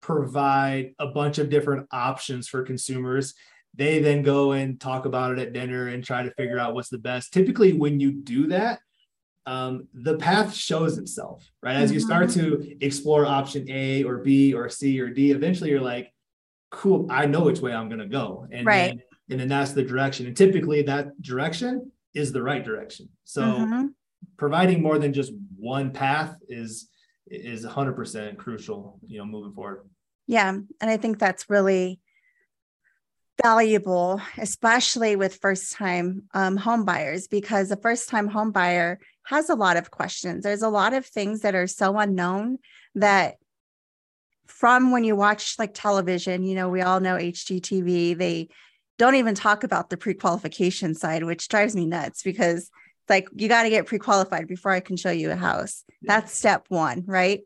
provide 0.00 0.94
a 1.00 1.06
bunch 1.08 1.38
of 1.38 1.50
different 1.50 1.88
options 1.90 2.46
for 2.46 2.62
consumers 2.62 3.34
they 3.76 3.98
then 3.98 4.22
go 4.22 4.52
and 4.52 4.80
talk 4.80 5.04
about 5.04 5.32
it 5.32 5.38
at 5.38 5.52
dinner 5.52 5.88
and 5.88 6.04
try 6.04 6.22
to 6.22 6.30
figure 6.32 6.58
out 6.58 6.74
what's 6.74 6.88
the 6.88 6.98
best 6.98 7.32
typically 7.32 7.72
when 7.72 8.00
you 8.00 8.12
do 8.12 8.46
that 8.48 8.80
um, 9.46 9.88
the 9.92 10.16
path 10.16 10.54
shows 10.54 10.96
itself 10.98 11.46
right 11.62 11.76
as 11.76 11.92
you 11.92 12.00
start 12.00 12.28
mm-hmm. 12.28 12.62
to 12.62 12.84
explore 12.84 13.26
option 13.26 13.68
a 13.68 14.02
or 14.04 14.18
b 14.18 14.54
or 14.54 14.68
c 14.68 15.00
or 15.00 15.10
d 15.10 15.32
eventually 15.32 15.70
you're 15.70 15.80
like 15.80 16.12
cool 16.70 17.06
i 17.10 17.26
know 17.26 17.42
which 17.42 17.60
way 17.60 17.72
i'm 17.72 17.88
going 17.88 18.00
to 18.00 18.08
go 18.08 18.46
and 18.50 18.66
right. 18.66 18.88
then 18.88 19.02
and 19.30 19.40
then 19.40 19.48
that's 19.48 19.72
the 19.72 19.82
direction 19.82 20.26
and 20.26 20.36
typically 20.36 20.82
that 20.82 21.20
direction 21.22 21.90
is 22.14 22.32
the 22.32 22.42
right 22.42 22.64
direction 22.64 23.08
so 23.24 23.42
mm-hmm. 23.42 23.86
providing 24.36 24.82
more 24.82 24.98
than 24.98 25.12
just 25.12 25.32
one 25.56 25.90
path 25.90 26.36
is 26.48 26.88
is 27.26 27.64
100% 27.64 28.36
crucial 28.36 28.98
you 29.06 29.18
know 29.18 29.24
moving 29.24 29.52
forward 29.52 29.88
yeah 30.26 30.50
and 30.50 30.90
i 30.90 30.96
think 30.96 31.18
that's 31.18 31.48
really 31.48 32.00
valuable 33.42 34.20
especially 34.38 35.16
with 35.16 35.36
first 35.36 35.72
time 35.72 36.22
um, 36.34 36.56
home 36.56 36.84
buyers 36.84 37.26
because 37.26 37.70
a 37.70 37.76
first 37.76 38.08
time 38.08 38.28
home 38.28 38.52
buyer 38.52 38.98
has 39.24 39.50
a 39.50 39.54
lot 39.54 39.76
of 39.76 39.90
questions 39.90 40.44
there's 40.44 40.62
a 40.62 40.68
lot 40.68 40.92
of 40.92 41.04
things 41.04 41.40
that 41.40 41.54
are 41.54 41.66
so 41.66 41.98
unknown 41.98 42.58
that 42.94 43.34
from 44.46 44.92
when 44.92 45.02
you 45.02 45.16
watch 45.16 45.56
like 45.58 45.74
television 45.74 46.44
you 46.44 46.54
know 46.54 46.68
we 46.68 46.80
all 46.80 47.00
know 47.00 47.16
hgtv 47.16 48.16
they 48.16 48.48
don't 48.98 49.16
even 49.16 49.34
talk 49.34 49.64
about 49.64 49.90
the 49.90 49.96
pre-qualification 49.96 50.94
side, 50.94 51.24
which 51.24 51.48
drives 51.48 51.74
me 51.74 51.86
nuts 51.86 52.22
because 52.22 52.62
it's 52.62 53.10
like 53.10 53.28
you 53.34 53.48
got 53.48 53.64
to 53.64 53.70
get 53.70 53.86
pre-qualified 53.86 54.46
before 54.46 54.72
I 54.72 54.80
can 54.80 54.96
show 54.96 55.10
you 55.10 55.30
a 55.30 55.36
house. 55.36 55.84
That's 56.02 56.36
step 56.36 56.66
one, 56.68 57.04
right? 57.06 57.40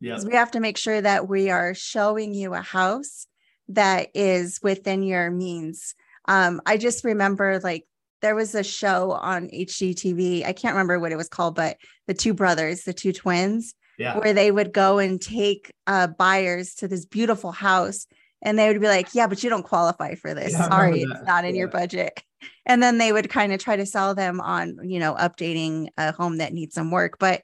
Yeah. 0.00 0.18
We 0.24 0.34
have 0.34 0.52
to 0.52 0.60
make 0.60 0.76
sure 0.76 1.00
that 1.00 1.28
we 1.28 1.50
are 1.50 1.74
showing 1.74 2.34
you 2.34 2.54
a 2.54 2.60
house 2.60 3.26
that 3.68 4.08
is 4.14 4.60
within 4.62 5.02
your 5.02 5.30
means. 5.30 5.94
Um, 6.26 6.60
I 6.66 6.76
just 6.76 7.04
remember 7.04 7.60
like 7.60 7.86
there 8.22 8.34
was 8.34 8.54
a 8.54 8.64
show 8.64 9.12
on 9.12 9.48
HGTV. 9.48 10.46
I 10.46 10.52
can't 10.52 10.74
remember 10.74 10.98
what 10.98 11.12
it 11.12 11.16
was 11.16 11.28
called, 11.28 11.54
but 11.54 11.76
the 12.06 12.14
two 12.14 12.34
brothers, 12.34 12.82
the 12.82 12.94
two 12.94 13.12
twins, 13.12 13.74
yeah. 13.98 14.18
where 14.18 14.32
they 14.32 14.50
would 14.50 14.72
go 14.72 14.98
and 14.98 15.20
take 15.20 15.72
uh, 15.86 16.06
buyers 16.06 16.74
to 16.76 16.88
this 16.88 17.04
beautiful 17.04 17.52
house 17.52 18.06
and 18.44 18.58
they 18.58 18.68
would 18.68 18.80
be 18.80 18.88
like, 18.88 19.14
"Yeah, 19.14 19.26
but 19.26 19.42
you 19.42 19.50
don't 19.50 19.62
qualify 19.62 20.14
for 20.14 20.34
this. 20.34 20.52
Yeah, 20.52 20.68
Sorry, 20.68 21.02
it's 21.02 21.22
not 21.26 21.44
in 21.44 21.54
yeah. 21.54 21.60
your 21.60 21.68
budget." 21.68 22.22
And 22.66 22.82
then 22.82 22.98
they 22.98 23.10
would 23.10 23.30
kind 23.30 23.52
of 23.52 23.60
try 23.60 23.76
to 23.76 23.86
sell 23.86 24.14
them 24.14 24.40
on, 24.40 24.78
you 24.82 24.98
know, 24.98 25.14
updating 25.14 25.88
a 25.96 26.12
home 26.12 26.38
that 26.38 26.52
needs 26.52 26.74
some 26.74 26.90
work, 26.90 27.18
but 27.18 27.42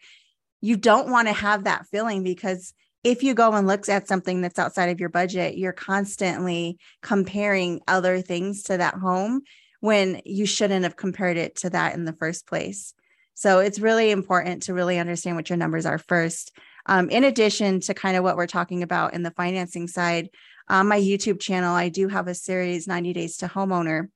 you 0.61 0.77
don't 0.77 1.11
want 1.11 1.27
to 1.29 1.33
have 1.33 1.65
that 1.65 1.87
feeling 1.87 2.23
because 2.23 2.75
if 3.03 3.23
you 3.23 3.35
go 3.35 3.53
and 3.53 3.67
look 3.67 3.89
at 3.89 4.09
something 4.09 4.41
that's 4.41 4.59
outside 4.59 4.91
of 4.91 5.01
your 5.01 5.09
budget, 5.09 5.57
you're 5.57 5.73
constantly 5.73 6.79
comparing 7.03 7.81
other 7.89 8.21
things 8.21 8.65
to 8.65 8.77
that 8.77 8.95
home 8.95 9.43
when 9.81 10.21
you 10.25 10.45
shouldn't 10.45 10.85
have 10.85 10.97
compared 10.97 11.39
it 11.39 11.57
to 11.57 11.71
that 11.71 11.95
in 11.95 12.05
the 12.05 12.13
first 12.13 12.47
place. 12.47 12.93
So 13.35 13.61
it's 13.61 13.79
really 13.79 14.11
important 14.11 14.65
to 14.65 14.75
really 14.75 14.99
understand 14.99 15.37
what 15.37 15.49
your 15.49 15.57
numbers 15.57 15.87
are 15.87 15.97
first. 15.97 16.55
Um, 16.85 17.09
in 17.09 17.25
addition 17.25 17.81
to 17.81 17.95
kind 17.95 18.17
of 18.17 18.25
what 18.25 18.37
we're 18.37 18.47
talking 18.47 18.83
about 18.83 19.15
in 19.15 19.23
the 19.23 19.31
financing 19.31 19.89
side, 19.89 20.29
on 20.69 20.87
my 20.87 21.01
YouTube 21.01 21.41
channel, 21.41 21.75
I 21.75 21.89
do 21.89 22.09
have 22.09 22.29
a 22.29 22.35
series 22.35 22.87
90 22.87 23.15
Days 23.15 23.39
to 23.39 23.49
Homeowner. 23.49 24.09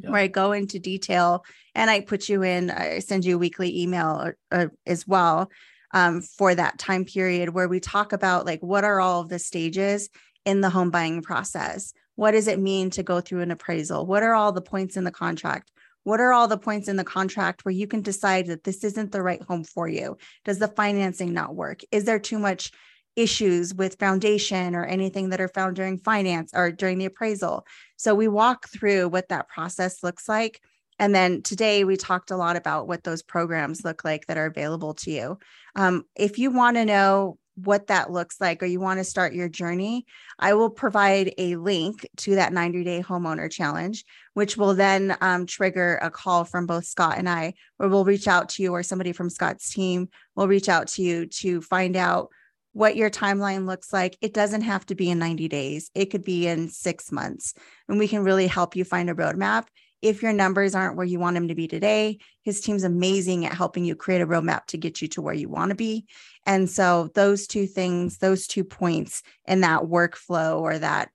Where 0.00 0.20
I 0.20 0.26
go 0.26 0.50
into 0.50 0.80
detail 0.80 1.44
and 1.72 1.88
I 1.88 2.00
put 2.00 2.28
you 2.28 2.42
in, 2.42 2.68
I 2.68 2.98
send 2.98 3.24
you 3.24 3.36
a 3.36 3.38
weekly 3.38 3.80
email 3.80 4.32
uh, 4.50 4.66
as 4.84 5.06
well 5.06 5.48
um, 5.94 6.20
for 6.20 6.54
that 6.54 6.78
time 6.78 7.06
period 7.06 7.50
where 7.50 7.68
we 7.68 7.80
talk 7.80 8.12
about 8.12 8.44
like 8.44 8.60
what 8.62 8.84
are 8.84 9.00
all 9.00 9.22
of 9.22 9.30
the 9.30 9.38
stages 9.38 10.10
in 10.44 10.60
the 10.60 10.68
home 10.68 10.90
buying 10.90 11.22
process? 11.22 11.94
What 12.16 12.32
does 12.32 12.48
it 12.48 12.60
mean 12.60 12.90
to 12.90 13.02
go 13.02 13.22
through 13.22 13.40
an 13.40 13.50
appraisal? 13.50 14.04
What 14.04 14.22
are 14.22 14.34
all 14.34 14.52
the 14.52 14.60
points 14.60 14.96
in 14.98 15.04
the 15.04 15.10
contract? 15.10 15.70
What 16.02 16.20
are 16.20 16.32
all 16.32 16.48
the 16.48 16.58
points 16.58 16.88
in 16.88 16.96
the 16.96 17.04
contract 17.04 17.64
where 17.64 17.72
you 17.72 17.86
can 17.86 18.02
decide 18.02 18.48
that 18.48 18.64
this 18.64 18.84
isn't 18.84 19.12
the 19.12 19.22
right 19.22 19.42
home 19.42 19.64
for 19.64 19.88
you? 19.88 20.18
Does 20.44 20.58
the 20.58 20.68
financing 20.68 21.32
not 21.32 21.54
work? 21.54 21.80
Is 21.90 22.04
there 22.04 22.18
too 22.18 22.38
much 22.38 22.70
issues 23.16 23.74
with 23.74 23.98
foundation 23.98 24.74
or 24.74 24.84
anything 24.84 25.30
that 25.30 25.40
are 25.40 25.48
found 25.48 25.76
during 25.76 25.98
finance 25.98 26.50
or 26.54 26.72
during 26.72 26.98
the 26.98 27.04
appraisal. 27.04 27.66
So 27.96 28.14
we 28.14 28.28
walk 28.28 28.68
through 28.68 29.08
what 29.08 29.28
that 29.28 29.48
process 29.48 30.02
looks 30.02 30.28
like. 30.28 30.60
And 30.98 31.14
then 31.14 31.42
today 31.42 31.84
we 31.84 31.96
talked 31.96 32.30
a 32.30 32.36
lot 32.36 32.56
about 32.56 32.86
what 32.86 33.04
those 33.04 33.22
programs 33.22 33.84
look 33.84 34.04
like 34.04 34.26
that 34.26 34.36
are 34.36 34.46
available 34.46 34.94
to 34.94 35.10
you. 35.10 35.38
Um, 35.76 36.04
if 36.14 36.38
you 36.38 36.50
want 36.50 36.76
to 36.76 36.84
know 36.84 37.38
what 37.56 37.86
that 37.86 38.10
looks 38.10 38.40
like 38.40 38.62
or 38.62 38.66
you 38.66 38.80
want 38.80 38.98
to 38.98 39.04
start 39.04 39.32
your 39.32 39.48
journey, 39.48 40.06
I 40.38 40.54
will 40.54 40.70
provide 40.70 41.32
a 41.38 41.56
link 41.56 42.06
to 42.18 42.34
that 42.34 42.52
90 42.52 42.84
day 42.84 43.02
homeowner 43.02 43.50
challenge, 43.50 44.04
which 44.34 44.56
will 44.56 44.74
then 44.74 45.16
um, 45.20 45.46
trigger 45.46 45.98
a 46.02 46.10
call 46.10 46.44
from 46.44 46.66
both 46.66 46.84
Scott 46.84 47.18
and 47.18 47.28
I, 47.28 47.54
where 47.76 47.88
we'll 47.88 48.04
reach 48.04 48.26
out 48.26 48.48
to 48.50 48.62
you 48.62 48.72
or 48.72 48.82
somebody 48.82 49.12
from 49.12 49.30
Scott's 49.30 49.72
team 49.72 50.08
will 50.34 50.48
reach 50.48 50.68
out 50.68 50.88
to 50.88 51.02
you 51.02 51.26
to 51.26 51.60
find 51.60 51.96
out 51.96 52.28
what 52.72 52.96
your 52.96 53.08
timeline 53.08 53.66
looks 53.66 53.92
like. 53.92 54.18
It 54.20 54.34
doesn't 54.34 54.62
have 54.62 54.84
to 54.86 54.96
be 54.96 55.08
in 55.10 55.18
90 55.20 55.48
days, 55.48 55.90
it 55.94 56.06
could 56.06 56.24
be 56.24 56.46
in 56.46 56.68
six 56.68 57.12
months. 57.12 57.54
And 57.88 57.98
we 57.98 58.08
can 58.08 58.24
really 58.24 58.48
help 58.48 58.74
you 58.74 58.84
find 58.84 59.08
a 59.08 59.14
roadmap. 59.14 59.66
If 60.04 60.22
your 60.22 60.32
numbers 60.32 60.74
aren't 60.74 60.96
where 60.96 61.06
you 61.06 61.18
want 61.18 61.34
them 61.34 61.48
to 61.48 61.54
be 61.54 61.66
today, 61.66 62.18
his 62.42 62.60
team's 62.60 62.84
amazing 62.84 63.46
at 63.46 63.54
helping 63.54 63.84
you 63.84 63.96
create 63.96 64.20
a 64.20 64.26
roadmap 64.26 64.66
to 64.66 64.78
get 64.78 65.00
you 65.00 65.08
to 65.08 65.22
where 65.22 65.34
you 65.34 65.48
want 65.48 65.70
to 65.70 65.74
be. 65.74 66.06
And 66.46 66.68
so, 66.68 67.10
those 67.14 67.46
two 67.46 67.66
things, 67.66 68.18
those 68.18 68.46
two 68.46 68.64
points 68.64 69.22
in 69.46 69.62
that 69.62 69.82
workflow 69.82 70.60
or 70.60 70.78
that 70.78 71.10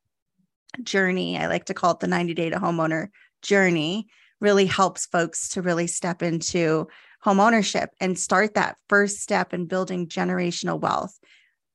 journey, 0.84 1.38
I 1.38 1.48
like 1.48 1.66
to 1.66 1.74
call 1.74 1.92
it 1.92 2.00
the 2.00 2.08
90 2.08 2.34
day 2.34 2.50
to 2.50 2.58
homeowner 2.58 3.10
journey, 3.42 4.08
really 4.42 4.66
helps 4.66 5.06
folks 5.06 5.50
to 5.50 5.62
really 5.62 5.88
step 5.88 6.22
into 6.22 6.88
home 7.22 7.40
ownership 7.40 7.92
and 8.00 8.18
start 8.18 8.56
that 8.56 8.78
first 8.88 9.20
step 9.20 9.54
in 9.54 9.66
building 9.66 10.08
generational 10.08 10.80
wealth 10.80 11.18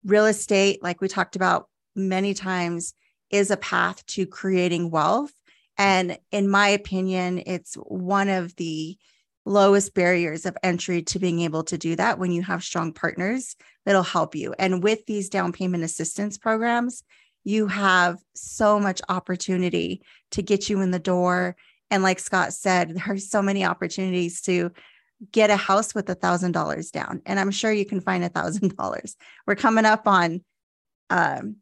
real 0.04 0.26
estate, 0.26 0.82
like 0.82 1.00
we 1.00 1.08
talked 1.08 1.36
about 1.36 1.68
many 1.96 2.34
times, 2.34 2.94
is 3.30 3.50
a 3.50 3.56
path 3.56 4.04
to 4.06 4.26
creating 4.26 4.90
wealth. 4.90 5.32
And 5.76 6.18
in 6.30 6.48
my 6.48 6.68
opinion, 6.68 7.42
it's 7.46 7.74
one 7.74 8.28
of 8.28 8.54
the 8.56 8.96
lowest 9.46 9.94
barriers 9.94 10.46
of 10.46 10.56
entry 10.62 11.02
to 11.02 11.18
being 11.18 11.40
able 11.40 11.64
to 11.64 11.76
do 11.76 11.96
that 11.96 12.18
when 12.18 12.32
you 12.32 12.42
have 12.42 12.64
strong 12.64 12.92
partners 12.92 13.56
that'll 13.84 14.02
help 14.02 14.34
you. 14.34 14.54
And 14.58 14.82
with 14.82 15.04
these 15.06 15.28
down 15.28 15.52
payment 15.52 15.84
assistance 15.84 16.38
programs, 16.38 17.02
you 17.44 17.66
have 17.66 18.18
so 18.34 18.80
much 18.80 19.02
opportunity 19.08 20.02
to 20.30 20.42
get 20.42 20.70
you 20.70 20.80
in 20.80 20.92
the 20.92 20.98
door. 20.98 21.56
And 21.90 22.02
like 22.02 22.18
Scott 22.18 22.54
said, 22.54 22.90
there 22.94 23.14
are 23.14 23.18
so 23.18 23.42
many 23.42 23.64
opportunities 23.64 24.40
to 24.42 24.70
get 25.30 25.50
a 25.50 25.56
house 25.56 25.94
with 25.94 26.08
a 26.10 26.14
thousand 26.14 26.52
dollars 26.52 26.90
down 26.90 27.22
and 27.26 27.38
i'm 27.38 27.50
sure 27.50 27.72
you 27.72 27.86
can 27.86 28.00
find 28.00 28.24
a 28.24 28.28
thousand 28.28 28.76
dollars 28.76 29.16
we're 29.46 29.54
coming 29.54 29.84
up 29.84 30.06
on 30.06 30.42
um 31.10 31.56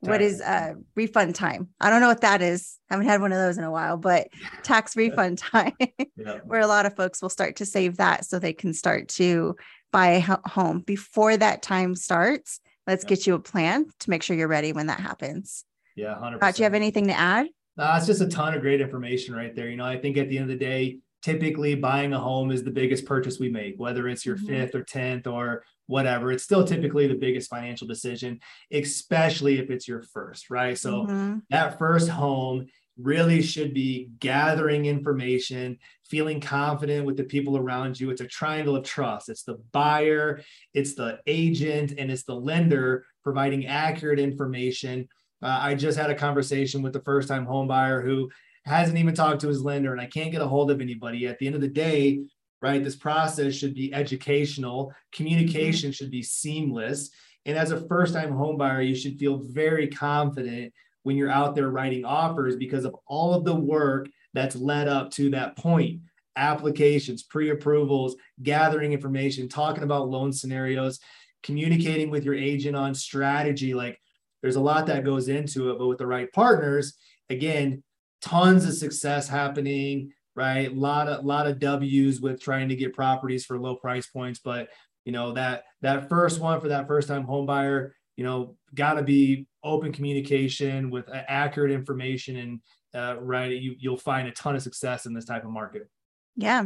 what 0.00 0.20
is 0.20 0.40
uh 0.40 0.74
refund 0.94 1.34
time? 1.34 1.68
I 1.80 1.90
don't 1.90 2.00
know 2.00 2.08
what 2.08 2.20
that 2.20 2.42
is. 2.42 2.78
I 2.90 2.94
haven't 2.94 3.08
had 3.08 3.20
one 3.20 3.32
of 3.32 3.38
those 3.38 3.58
in 3.58 3.64
a 3.64 3.70
while 3.70 3.96
but 3.96 4.28
tax 4.62 4.96
refund 4.96 5.38
time 5.38 5.72
yeah. 6.16 6.38
where 6.44 6.60
a 6.60 6.66
lot 6.66 6.86
of 6.86 6.96
folks 6.96 7.22
will 7.22 7.28
start 7.28 7.56
to 7.56 7.66
save 7.66 7.96
that 7.96 8.24
so 8.24 8.38
they 8.38 8.52
can 8.52 8.72
start 8.72 9.08
to 9.08 9.56
buy 9.92 10.08
a 10.08 10.48
home. 10.48 10.80
Before 10.80 11.36
that 11.36 11.62
time 11.62 11.94
starts 11.94 12.60
let's 12.86 13.04
yeah. 13.04 13.08
get 13.08 13.26
you 13.26 13.34
a 13.34 13.40
plan 13.40 13.86
to 14.00 14.10
make 14.10 14.22
sure 14.22 14.36
you're 14.36 14.48
ready 14.48 14.72
when 14.72 14.86
that 14.86 15.00
happens. 15.00 15.64
Yeah 15.96 16.12
100 16.18 16.54
do 16.54 16.60
you 16.60 16.64
have 16.64 16.74
anything 16.74 17.06
to 17.08 17.18
add? 17.18 17.48
Uh, 17.78 17.94
it's 17.98 18.06
just 18.06 18.22
a 18.22 18.28
ton 18.28 18.54
of 18.54 18.62
great 18.62 18.80
information 18.80 19.34
right 19.34 19.54
there. 19.54 19.68
You 19.68 19.76
know 19.76 19.84
i 19.84 19.98
think 19.98 20.16
at 20.16 20.28
the 20.28 20.38
end 20.38 20.50
of 20.50 20.58
the 20.58 20.64
day 20.64 20.98
typically 21.26 21.74
buying 21.74 22.12
a 22.12 22.20
home 22.20 22.52
is 22.52 22.62
the 22.62 22.70
biggest 22.70 23.04
purchase 23.04 23.40
we 23.40 23.48
make, 23.48 23.74
whether 23.78 24.06
it's 24.06 24.24
your 24.24 24.36
mm-hmm. 24.36 24.46
fifth 24.46 24.76
or 24.76 24.84
10th 24.84 25.26
or 25.26 25.64
whatever. 25.88 26.30
It's 26.30 26.44
still 26.44 26.64
typically 26.64 27.08
the 27.08 27.16
biggest 27.16 27.50
financial 27.50 27.88
decision, 27.88 28.38
especially 28.70 29.58
if 29.58 29.68
it's 29.68 29.88
your 29.88 30.02
first, 30.02 30.50
right? 30.50 30.78
So 30.78 31.02
mm-hmm. 31.02 31.38
that 31.50 31.80
first 31.80 32.08
home 32.08 32.66
really 32.96 33.42
should 33.42 33.74
be 33.74 34.08
gathering 34.20 34.86
information, 34.86 35.78
feeling 36.04 36.40
confident 36.40 37.04
with 37.04 37.16
the 37.16 37.24
people 37.24 37.56
around 37.56 37.98
you. 37.98 38.10
It's 38.10 38.20
a 38.20 38.28
triangle 38.28 38.76
of 38.76 38.84
trust. 38.84 39.28
It's 39.28 39.42
the 39.42 39.60
buyer, 39.72 40.42
it's 40.74 40.94
the 40.94 41.18
agent, 41.26 41.94
and 41.98 42.08
it's 42.08 42.22
the 42.22 42.36
lender 42.36 43.04
providing 43.24 43.66
accurate 43.66 44.20
information. 44.20 45.08
Uh, 45.42 45.58
I 45.60 45.74
just 45.74 45.98
had 45.98 46.08
a 46.08 46.14
conversation 46.14 46.82
with 46.82 46.92
the 46.92 47.02
first 47.02 47.26
time 47.26 47.46
home 47.46 47.66
buyer 47.66 48.00
who 48.00 48.30
hasn't 48.66 48.98
even 48.98 49.14
talked 49.14 49.40
to 49.42 49.48
his 49.48 49.62
lender 49.62 49.92
and 49.92 50.00
I 50.00 50.06
can't 50.06 50.32
get 50.32 50.42
a 50.42 50.46
hold 50.46 50.70
of 50.70 50.80
anybody. 50.80 51.26
At 51.26 51.38
the 51.38 51.46
end 51.46 51.54
of 51.54 51.60
the 51.60 51.68
day, 51.68 52.24
right, 52.60 52.82
this 52.82 52.96
process 52.96 53.54
should 53.54 53.74
be 53.74 53.94
educational, 53.94 54.92
communication 55.12 55.92
should 55.92 56.10
be 56.10 56.22
seamless. 56.22 57.10
And 57.44 57.56
as 57.56 57.70
a 57.70 57.86
first 57.86 58.12
time 58.12 58.32
home 58.32 58.56
buyer, 58.56 58.80
you 58.82 58.96
should 58.96 59.18
feel 59.18 59.38
very 59.38 59.86
confident 59.86 60.72
when 61.04 61.16
you're 61.16 61.30
out 61.30 61.54
there 61.54 61.68
writing 61.68 62.04
offers 62.04 62.56
because 62.56 62.84
of 62.84 62.96
all 63.06 63.32
of 63.34 63.44
the 63.44 63.54
work 63.54 64.08
that's 64.34 64.56
led 64.56 64.88
up 64.88 65.10
to 65.12 65.30
that 65.30 65.56
point 65.56 66.00
applications, 66.36 67.22
pre 67.22 67.50
approvals, 67.50 68.16
gathering 68.42 68.92
information, 68.92 69.48
talking 69.48 69.84
about 69.84 70.08
loan 70.08 70.32
scenarios, 70.32 71.00
communicating 71.42 72.10
with 72.10 72.24
your 72.24 72.34
agent 72.34 72.76
on 72.76 72.94
strategy. 72.94 73.74
Like 73.74 74.00
there's 74.42 74.56
a 74.56 74.60
lot 74.60 74.86
that 74.86 75.04
goes 75.04 75.28
into 75.28 75.70
it, 75.70 75.78
but 75.78 75.86
with 75.86 75.98
the 75.98 76.06
right 76.06 76.30
partners, 76.32 76.94
again, 77.30 77.82
tons 78.26 78.64
of 78.64 78.74
success 78.74 79.28
happening, 79.28 80.12
right? 80.34 80.70
A 80.70 80.74
lot 80.74 81.08
of 81.08 81.24
lot 81.24 81.46
of 81.46 81.58
W's 81.58 82.20
with 82.20 82.40
trying 82.40 82.68
to 82.68 82.76
get 82.76 82.92
properties 82.92 83.44
for 83.44 83.58
low 83.58 83.76
price 83.76 84.06
points, 84.06 84.40
but 84.42 84.68
you 85.04 85.12
know 85.12 85.32
that 85.32 85.64
that 85.82 86.08
first 86.08 86.40
one 86.40 86.60
for 86.60 86.68
that 86.68 86.88
first 86.88 87.08
time 87.08 87.24
home 87.24 87.46
buyer, 87.46 87.94
you 88.16 88.24
know, 88.24 88.56
got 88.74 88.94
to 88.94 89.02
be 89.02 89.46
open 89.62 89.92
communication 89.92 90.90
with 90.90 91.08
accurate 91.12 91.70
information, 91.70 92.36
and 92.36 92.60
uh, 92.94 93.20
right, 93.20 93.52
you 93.52 93.76
you'll 93.78 93.96
find 93.96 94.26
a 94.26 94.32
ton 94.32 94.56
of 94.56 94.62
success 94.62 95.06
in 95.06 95.14
this 95.14 95.24
type 95.24 95.44
of 95.44 95.50
market. 95.50 95.88
Yeah. 96.36 96.64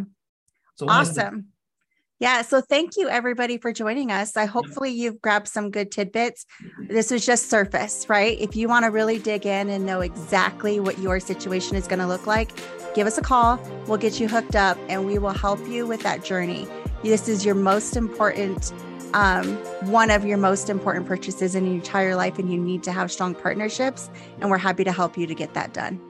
So 0.76 0.88
awesome. 0.88 1.48
Yeah. 2.20 2.42
So 2.42 2.60
thank 2.60 2.96
you 2.96 3.08
everybody 3.08 3.56
for 3.58 3.72
joining 3.72 4.12
us. 4.12 4.36
I 4.36 4.44
hopefully 4.44 4.90
you've 4.90 5.20
grabbed 5.20 5.48
some 5.48 5.70
good 5.70 5.90
tidbits. 5.90 6.46
This 6.88 7.10
was 7.10 7.24
just 7.24 7.48
surface, 7.48 8.08
right? 8.08 8.38
If 8.38 8.54
you 8.54 8.68
want 8.68 8.84
to 8.84 8.90
really 8.90 9.18
dig 9.18 9.46
in 9.46 9.70
and 9.70 9.86
know 9.86 10.02
exactly 10.02 10.78
what 10.78 10.98
your 10.98 11.18
situation 11.18 11.76
is 11.76 11.86
going 11.86 11.98
to 11.98 12.06
look 12.06 12.26
like, 12.26 12.52
give 12.94 13.06
us 13.06 13.16
a 13.16 13.22
call. 13.22 13.58
We'll 13.86 13.98
get 13.98 14.20
you 14.20 14.28
hooked 14.28 14.54
up 14.54 14.78
and 14.88 15.06
we 15.06 15.18
will 15.18 15.30
help 15.30 15.66
you 15.66 15.86
with 15.86 16.02
that 16.02 16.22
journey. 16.22 16.68
This 17.02 17.26
is 17.26 17.44
your 17.44 17.54
most 17.54 17.96
important 17.96 18.72
um, 19.14 19.56
one 19.90 20.10
of 20.10 20.24
your 20.24 20.38
most 20.38 20.70
important 20.70 21.06
purchases 21.06 21.54
in 21.54 21.66
your 21.66 21.74
entire 21.74 22.14
life, 22.14 22.38
and 22.38 22.48
you 22.48 22.58
need 22.58 22.84
to 22.84 22.92
have 22.92 23.10
strong 23.10 23.34
partnerships. 23.34 24.08
And 24.40 24.50
we're 24.50 24.58
happy 24.58 24.84
to 24.84 24.92
help 24.92 25.18
you 25.18 25.26
to 25.26 25.34
get 25.34 25.54
that 25.54 25.72
done. 25.72 26.00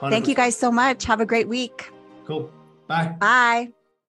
Thank 0.00 0.28
you 0.28 0.34
guys 0.34 0.56
so 0.56 0.70
much. 0.70 1.04
Have 1.04 1.20
a 1.20 1.26
great 1.26 1.48
week. 1.48 1.90
Cool. 2.26 2.50
Bye. 2.86 3.16
Bye. 3.18 3.72